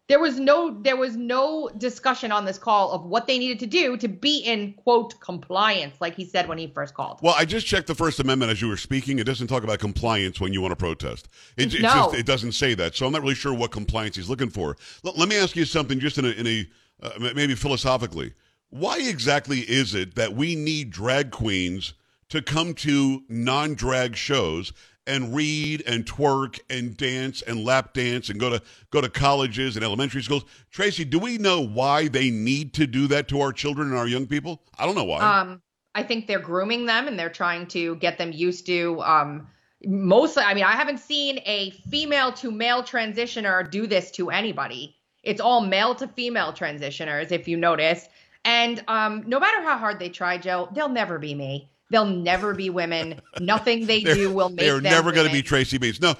There 0.09 0.19
was 0.19 0.39
no 0.39 0.79
there 0.83 0.97
was 0.97 1.17
no 1.17 1.71
discussion 1.79 2.33
on 2.33 2.45
this 2.45 2.59
call 2.59 2.91
of 2.91 3.05
what 3.05 3.27
they 3.27 3.39
needed 3.39 3.61
to 3.61 3.67
do 3.67 3.97
to 3.97 4.09
be 4.09 4.39
in 4.39 4.75
quote 4.75 5.19
compliance, 5.21 5.95
like 6.01 6.17
he 6.17 6.25
said 6.25 6.49
when 6.49 6.59
he 6.59 6.67
first 6.67 6.93
called. 6.95 7.21
Well, 7.23 7.35
I 7.39 7.45
just 7.45 7.67
checked 7.67 7.87
the 7.87 7.95
First 7.95 8.19
Amendment 8.21 8.51
as 8.51 8.61
you 8.61 8.69
were 8.69 8.77
speaking. 8.77 9.19
It 9.21 9.25
doesn't 9.25 9.47
talk 9.47 9.63
about 9.63 9.79
compliance 9.79 10.41
when 10.41 10.53
you 10.53 10.61
want 10.61 10.73
to 10.73 10.77
protest. 10.77 11.29
It, 11.57 11.73
No. 11.81 11.89
just, 11.89 12.15
it 12.15 12.27
doesn't 12.27 12.53
say 12.53 12.75
that. 12.75 12.95
So 12.95 13.07
I'm 13.07 13.13
not 13.13 13.23
really 13.23 13.35
sure 13.37 13.55
what 13.55 13.71
compliance 13.71 14.17
he's 14.17 14.29
looking 14.29 14.51
for. 14.51 14.77
L- 15.05 15.15
let 15.17 15.29
me 15.29 15.37
ask 15.37 15.57
you 15.57 15.65
something, 15.65 15.99
just 16.01 16.19
in 16.19 16.25
a, 16.25 16.31
in 16.31 16.47
a 16.47 16.69
uh, 17.03 17.31
maybe 17.35 17.55
philosophically. 17.55 18.35
Why 18.71 18.99
exactly 18.99 19.61
is 19.61 19.95
it 19.95 20.15
that 20.17 20.35
we 20.35 20.57
need 20.57 20.91
drag 20.91 21.31
queens 21.31 21.95
to 22.31 22.41
come 22.43 22.75
to 22.75 23.23
non-drag 23.29 24.17
shows 24.17 24.73
and 25.07 25.35
read 25.35 25.83
and 25.87 26.05
twerk 26.05 26.61
and 26.71 26.97
dance 26.97 27.43
and 27.43 27.65
lap 27.65 27.93
dance 27.93 28.29
and 28.29 28.39
go 28.39 28.51
to 28.51 28.63
go 28.91 29.01
to 29.01 29.09
colleges 29.09 29.77
and 29.77 29.85
elementary 29.85 30.23
schools? 30.23 30.45
Tracy, 30.71 31.05
do 31.05 31.19
we 31.19 31.39
know 31.39 31.61
why 31.61 32.09
they 32.09 32.31
need 32.31 32.75
to 32.75 32.87
do 32.87 33.07
that 33.09 33.29
to 33.29 33.41
our 33.41 33.53
children 33.53 33.89
and 33.89 33.97
our 33.97 34.07
young 34.07 34.27
people? 34.27 34.63
I 34.79 34.87
don't 34.87 34.95
know 34.95 35.05
why. 35.05 35.21
Um, 35.21 35.63
I 35.95 36.03
think 36.03 36.27
they're 36.27 36.39
grooming 36.39 36.87
them 36.87 37.07
and 37.07 37.19
they're 37.19 37.31
trying 37.31 37.67
to 37.69 37.97
get 37.97 38.19
them 38.19 38.33
used 38.33 38.67
to 38.67 39.01
um 39.03 39.49
mostly 39.85 40.43
I 40.43 40.55
mean, 40.55 40.65
I 40.65 40.73
haven't 40.73 40.99
seen 40.99 41.41
a 41.45 41.71
female 41.91 42.33
to 42.35 42.51
male 42.51 42.83
transitioner 42.83 43.71
do 43.71 43.87
this 43.87 44.11
to 44.13 44.31
anybody. 44.31 44.97
It's 45.23 45.41
all 45.41 45.61
male 45.61 45.95
to 45.97 46.09
female 46.09 46.53
transitioners, 46.53 47.31
if 47.31 47.47
you 47.47 47.57
notice. 47.57 48.09
And 48.45 48.83
um, 48.89 49.25
no 49.27 49.39
matter 49.39 49.63
how 49.63 49.79
hard 49.79 49.99
they 49.99 50.09
try, 50.09 50.37
Joe, 50.39 50.69
they'll 50.73 50.89
never 50.89 51.19
be 51.19 51.35
me. 51.35 51.71
They'll 51.93 52.07
never 52.07 52.55
be 52.55 52.71
women. 52.71 53.21
Nothing 53.39 53.85
they 53.87 54.01
do 54.01 54.33
will 54.33 54.49
make 54.49 54.59
them. 54.59 54.67
They're 54.67 54.81
them 54.81 54.85
never 54.85 55.13
going 55.13 55.27
to 55.27 55.33
be. 55.33 55.43
Tracy 55.43 55.77
Beats. 55.77 56.01
No, 56.01 56.15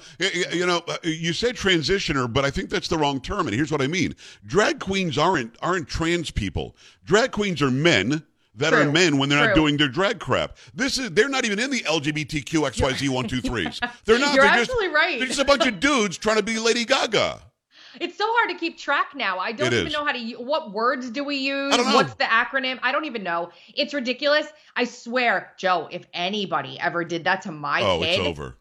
you 0.51 0.67
know, 0.67 0.83
uh, 0.87 0.97
you 1.03 1.33
said 1.33 1.55
transitioner, 1.55 2.31
but 2.31 2.45
I 2.45 2.51
think 2.51 2.69
that's 2.69 2.87
the 2.87 2.97
wrong 2.97 3.19
term. 3.19 3.47
And 3.47 3.55
here's 3.55 3.71
what 3.71 3.81
I 3.81 3.87
mean: 3.87 4.15
drag 4.45 4.79
queens 4.79 5.17
aren't 5.17 5.57
aren't 5.63 5.89
trans 5.89 6.29
people. 6.29 6.75
Drag 7.03 7.31
queens 7.31 7.61
are 7.61 7.71
men 7.71 8.23
that 8.55 8.73
are 8.73 8.91
men 8.91 9.17
when 9.17 9.29
they're 9.29 9.47
not 9.47 9.55
doing 9.55 9.77
their 9.77 9.87
drag 9.87 10.19
crap. 10.19 10.57
This 10.75 10.99
is 10.99 11.09
they're 11.11 11.27
not 11.27 11.43
even 11.43 11.57
in 11.57 11.71
the 11.71 11.81
LGBTQ 11.81 12.69
XYZ 12.71 13.09
one 13.09 13.27
two 13.27 13.41
threes. 13.41 13.79
They're 14.05 14.19
not. 14.19 14.35
You're 14.35 14.43
they're 14.43 14.53
just, 14.57 14.69
absolutely 14.69 14.93
right. 14.93 15.17
They're 15.17 15.27
just 15.27 15.39
a 15.39 15.45
bunch 15.45 15.65
of 15.65 15.79
dudes 15.79 16.19
trying 16.19 16.37
to 16.37 16.43
be 16.43 16.59
Lady 16.59 16.85
Gaga. 16.85 17.41
It's 17.99 18.17
so 18.17 18.25
hard 18.27 18.49
to 18.49 18.55
keep 18.57 18.77
track 18.77 19.13
now. 19.15 19.39
I 19.39 19.51
don't 19.51 19.67
It 19.67 19.73
even 19.73 19.87
is. 19.87 19.93
know 19.93 20.05
how 20.05 20.11
to. 20.11 20.19
What 20.35 20.71
words 20.71 21.09
do 21.09 21.23
we 21.23 21.37
use? 21.37 21.73
I 21.73 21.77
don't 21.77 21.87
know. 21.87 21.95
What's 21.95 22.15
the 22.15 22.23
acronym? 22.25 22.79
I 22.81 22.91
don't 22.91 23.05
even 23.05 23.23
know. 23.23 23.51
It's 23.75 23.93
ridiculous. 23.93 24.47
I 24.75 24.85
swear, 24.85 25.53
Joe. 25.57 25.87
If 25.91 26.05
anybody 26.13 26.79
ever 26.79 27.03
did 27.03 27.23
that 27.25 27.41
to 27.43 27.51
my 27.51 27.81
oh, 27.81 27.99
kid, 27.99 28.19
it's 28.19 28.27
over. 28.27 28.57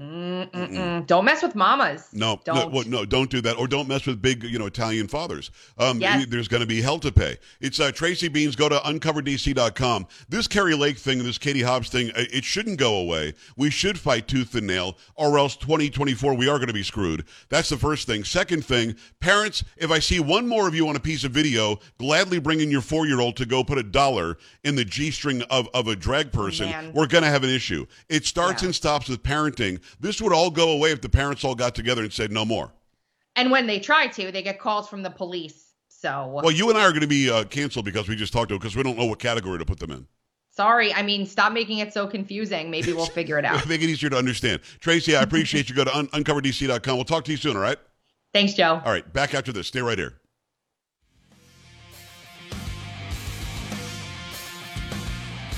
Mm-mm-mm. 0.00 1.06
don't 1.06 1.24
mess 1.24 1.42
with 1.42 1.54
mamas. 1.54 2.08
No, 2.12 2.40
no, 2.46 2.54
Don't. 2.54 2.72
well, 2.72 2.84
no, 2.86 3.04
don't 3.04 3.30
do 3.30 3.40
that, 3.42 3.58
or 3.58 3.68
don't 3.68 3.86
mess 3.88 4.06
with 4.06 4.22
big, 4.22 4.42
you 4.44 4.58
know, 4.58 4.66
Italian 4.66 5.08
fathers. 5.08 5.50
Um, 5.78 6.00
Yes. 6.00 6.26
There's 6.30 6.48
going 6.48 6.62
to 6.62 6.66
be 6.66 6.80
hell 6.80 6.98
to 7.00 7.12
pay. 7.12 7.36
It's 7.60 7.78
uh, 7.78 7.92
Tracy 7.92 8.30
Beanz. 8.30 8.56
Go 8.56 8.68
to 8.70 8.76
uncoverdc.com. 8.76 10.06
This 10.28 10.46
Kari 10.46 10.74
Lake 10.74 10.96
thing, 10.96 11.22
this 11.22 11.36
Katie 11.38 11.62
Hobbs 11.62 11.90
thing, 11.90 12.10
uh, 12.10 12.24
it 12.32 12.44
shouldn't 12.44 12.78
go 12.78 12.94
away. 12.94 13.34
We 13.56 13.68
should 13.70 13.98
fight 13.98 14.26
tooth 14.28 14.54
and 14.54 14.66
nail, 14.66 14.96
or 15.16 15.38
else 15.38 15.56
2024 15.56 16.34
we 16.34 16.48
are 16.48 16.56
going 16.58 16.68
to 16.68 16.72
be 16.72 16.82
screwed. 16.82 17.24
That's 17.50 17.68
the 17.68 17.76
first 17.76 18.06
thing. 18.06 18.24
Second 18.24 18.64
thing, 18.64 18.96
parents, 19.20 19.62
if 19.76 19.90
I 19.90 19.98
see 19.98 20.20
one 20.20 20.48
more 20.48 20.66
of 20.66 20.74
you 20.74 20.88
on 20.88 20.96
a 20.96 21.00
piece 21.00 21.24
of 21.24 21.32
video, 21.32 21.78
gladly 21.98 22.38
bringing 22.38 22.70
your 22.70 22.80
four-year-old 22.80 23.36
to 23.36 23.46
go 23.46 23.62
put 23.62 23.78
a 23.78 23.82
dollar 23.82 24.38
in 24.64 24.76
the 24.76 24.84
g-string 24.84 25.42
of, 25.50 25.68
of 25.74 25.88
a 25.88 25.96
drag 25.96 26.32
person, 26.32 26.70
man. 26.70 26.92
we're 26.94 27.06
going 27.06 27.24
to 27.24 27.30
have 27.30 27.44
an 27.44 27.50
issue. 27.50 27.84
It 28.08 28.24
starts 28.24 28.62
Yeah. 28.62 28.68
and 28.68 28.74
stops 28.74 29.08
with 29.08 29.22
parenting. 29.22 29.80
This 29.98 30.20
would 30.22 30.32
all 30.32 30.50
go 30.50 30.70
away 30.72 30.92
if 30.92 31.00
the 31.00 31.08
parents 31.08 31.44
all 31.44 31.54
got 31.54 31.74
together 31.74 32.02
and 32.02 32.12
said 32.12 32.30
no 32.30 32.44
more. 32.44 32.72
And 33.36 33.50
when 33.50 33.66
they 33.66 33.80
try 33.80 34.06
to, 34.08 34.30
they 34.30 34.42
get 34.42 34.58
calls 34.60 34.88
from 34.88 35.02
the 35.02 35.10
police. 35.10 35.66
So 35.88 36.40
Well, 36.42 36.50
you 36.50 36.68
and 36.70 36.78
I 36.78 36.82
are 36.84 36.90
going 36.90 37.00
to 37.02 37.06
be 37.06 37.30
uh, 37.30 37.44
canceled 37.44 37.84
because 37.84 38.08
we 38.08 38.16
just 38.16 38.32
talked 38.32 38.48
to 38.50 38.58
because 38.58 38.74
we 38.76 38.82
don't 38.82 38.96
know 38.98 39.04
what 39.06 39.18
category 39.18 39.58
to 39.58 39.64
put 39.64 39.78
them 39.78 39.90
in. 39.90 40.06
sorry. 40.50 40.92
I 40.94 41.02
mean, 41.02 41.26
stop 41.26 41.52
making 41.52 41.78
it 41.78 41.92
so 41.92 42.06
confusing. 42.06 42.70
Maybe 42.70 42.92
we'll 42.92 43.06
figure 43.06 43.38
it 43.38 43.44
out. 43.50 43.66
Make 43.68 43.82
it 43.82 43.88
easier 43.90 44.10
to 44.10 44.16
understand. 44.16 44.60
Tracy, 44.80 45.14
I 45.16 45.22
appreciate 45.22 45.68
you. 45.68 45.74
Go 45.74 45.84
to 45.84 45.96
un- 45.96 46.08
uncoverdc.com. 46.08 46.96
We'll 46.96 47.04
talk 47.04 47.24
to 47.24 47.30
you 47.30 47.36
soon, 47.36 47.56
all 47.56 47.62
right? 47.62 47.78
Thanks, 48.32 48.54
Joe. 48.54 48.80
All 48.84 48.92
right, 48.92 49.10
back 49.12 49.34
after 49.34 49.52
this. 49.52 49.66
Stay 49.68 49.80
right 49.80 49.98
here. 49.98 50.14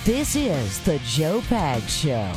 This 0.04 0.35
is 0.35 0.80
the 0.80 0.98
Joe 1.04 1.40
Pags 1.42 1.88
Show. 1.88 2.33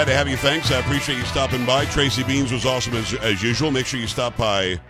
Glad 0.00 0.12
to 0.12 0.16
have 0.16 0.28
you. 0.28 0.36
Thanks. 0.38 0.72
I 0.72 0.78
appreciate 0.78 1.18
you 1.18 1.24
stopping 1.24 1.66
by. 1.66 1.84
Tracy 1.84 2.22
Beanz 2.22 2.50
was 2.50 2.64
awesome 2.64 2.94
as, 2.94 3.12
as 3.12 3.42
usual. 3.42 3.70
Make 3.70 3.84
sure 3.84 4.00
you 4.00 4.06
stop 4.06 4.34
by 4.34 4.80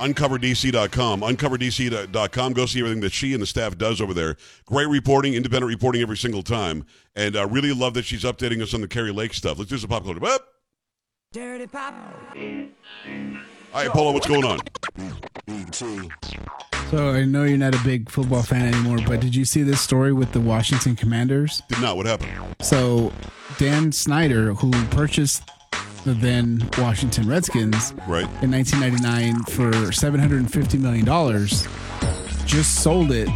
uncoverdc.com. 0.00 1.20
Uncoverdc.com. 1.20 2.52
Go 2.54 2.66
see 2.66 2.80
everything 2.80 3.00
that 3.02 3.12
she 3.12 3.32
and 3.32 3.40
the 3.40 3.46
staff 3.46 3.78
does 3.78 4.00
over 4.00 4.12
there. 4.12 4.36
Great 4.66 4.88
reporting, 4.88 5.34
independent 5.34 5.68
reporting 5.68 6.02
every 6.02 6.16
single 6.16 6.42
time. 6.42 6.84
And 7.14 7.36
I 7.36 7.44
really 7.44 7.72
love 7.72 7.94
that 7.94 8.06
she's 8.06 8.24
updating 8.24 8.60
us 8.60 8.74
on 8.74 8.80
the 8.80 8.88
Kari 8.88 9.12
Lake 9.12 9.34
stuff. 9.34 9.56
Let's 9.56 9.70
do 9.70 9.78
some 9.78 9.88
pop 9.88 10.02
culture. 10.02 10.26
Up. 10.26 10.48
Dirty 11.32 11.68
Pop. 11.68 11.94
All 13.72 13.80
right, 13.82 13.90
Polo, 13.90 14.12
what's 14.12 14.26
going 14.26 14.44
on? 14.44 14.58
So 16.90 17.10
I 17.10 17.24
know 17.24 17.44
you're 17.44 17.56
not 17.56 17.74
a 17.74 17.80
big 17.84 18.10
football 18.10 18.42
fan 18.42 18.66
anymore, 18.74 18.98
but 19.06 19.20
did 19.20 19.34
you 19.36 19.44
see 19.44 19.62
this 19.62 19.80
story 19.80 20.12
with 20.12 20.32
the 20.32 20.40
Washington 20.40 20.96
Commanders? 20.96 21.62
Did 21.68 21.80
not. 21.80 21.96
What 21.96 22.06
happened? 22.06 22.30
So 22.60 23.12
Dan 23.58 23.92
Snyder, 23.92 24.54
who 24.54 24.70
purchased 24.88 25.48
the 26.04 26.14
then 26.14 26.68
Washington 26.78 27.28
Redskins 27.28 27.92
Right. 28.08 28.24
in 28.42 28.50
1999 28.50 29.44
for 29.44 29.92
750 29.92 30.78
million 30.78 31.04
dollars, 31.04 31.68
just 32.46 32.76
sold 32.82 33.12
it 33.12 33.28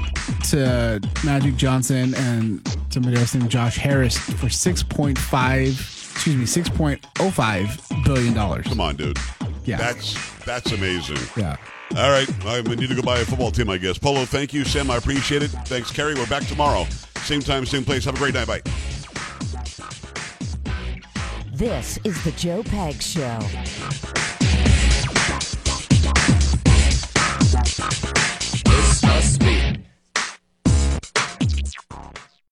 to 0.51 1.01
Magic 1.25 1.55
Johnson 1.57 2.13
and 2.17 2.67
somebody 2.91 3.17
else 3.19 3.35
named 3.35 3.51
Josh 3.51 3.77
Harris 3.77 4.17
for 4.19 4.47
6.5 4.47 5.91
excuse 6.15 6.37
me 6.37 6.45
6.05 6.45 8.05
billion 8.05 8.35
dollars. 8.35 8.67
Come 8.67 8.81
on, 8.81 8.97
dude. 8.97 9.19
Yeah. 9.65 9.79
That's 9.79 10.45
that's 10.45 10.73
amazing. 10.73 11.19
Yeah. 11.37 11.57
All 11.97 12.11
right. 12.11 12.29
I 12.45 12.61
need 12.63 12.89
to 12.89 12.95
go 12.95 13.03
buy 13.03 13.21
a 13.21 13.25
football 13.25 13.51
team, 13.51 13.71
I 13.71 13.79
guess. 13.79 13.99
Polo, 13.99 14.25
thank 14.25 14.53
you. 14.53 14.65
Sam, 14.65 14.91
I 14.91 14.97
appreciate 14.97 15.43
it. 15.43 15.51
Thanks, 15.67 15.91
Kerry. 15.91 16.15
We're 16.15 16.27
back 16.27 16.47
tomorrow. 16.47 16.87
Same 17.23 17.41
time, 17.41 17.65
same 17.65 17.85
place. 17.85 18.05
Have 18.05 18.17
a 18.17 18.19
great 18.19 18.35
night. 18.35 18.47
Bye. 18.47 18.63
This 21.53 21.99
is 22.05 22.23
the 22.25 22.33
Joe 22.33 22.63
Pags 22.65 23.03
Show. 23.03 23.39
This 28.65 29.03
must 29.03 29.41
be 29.41 29.84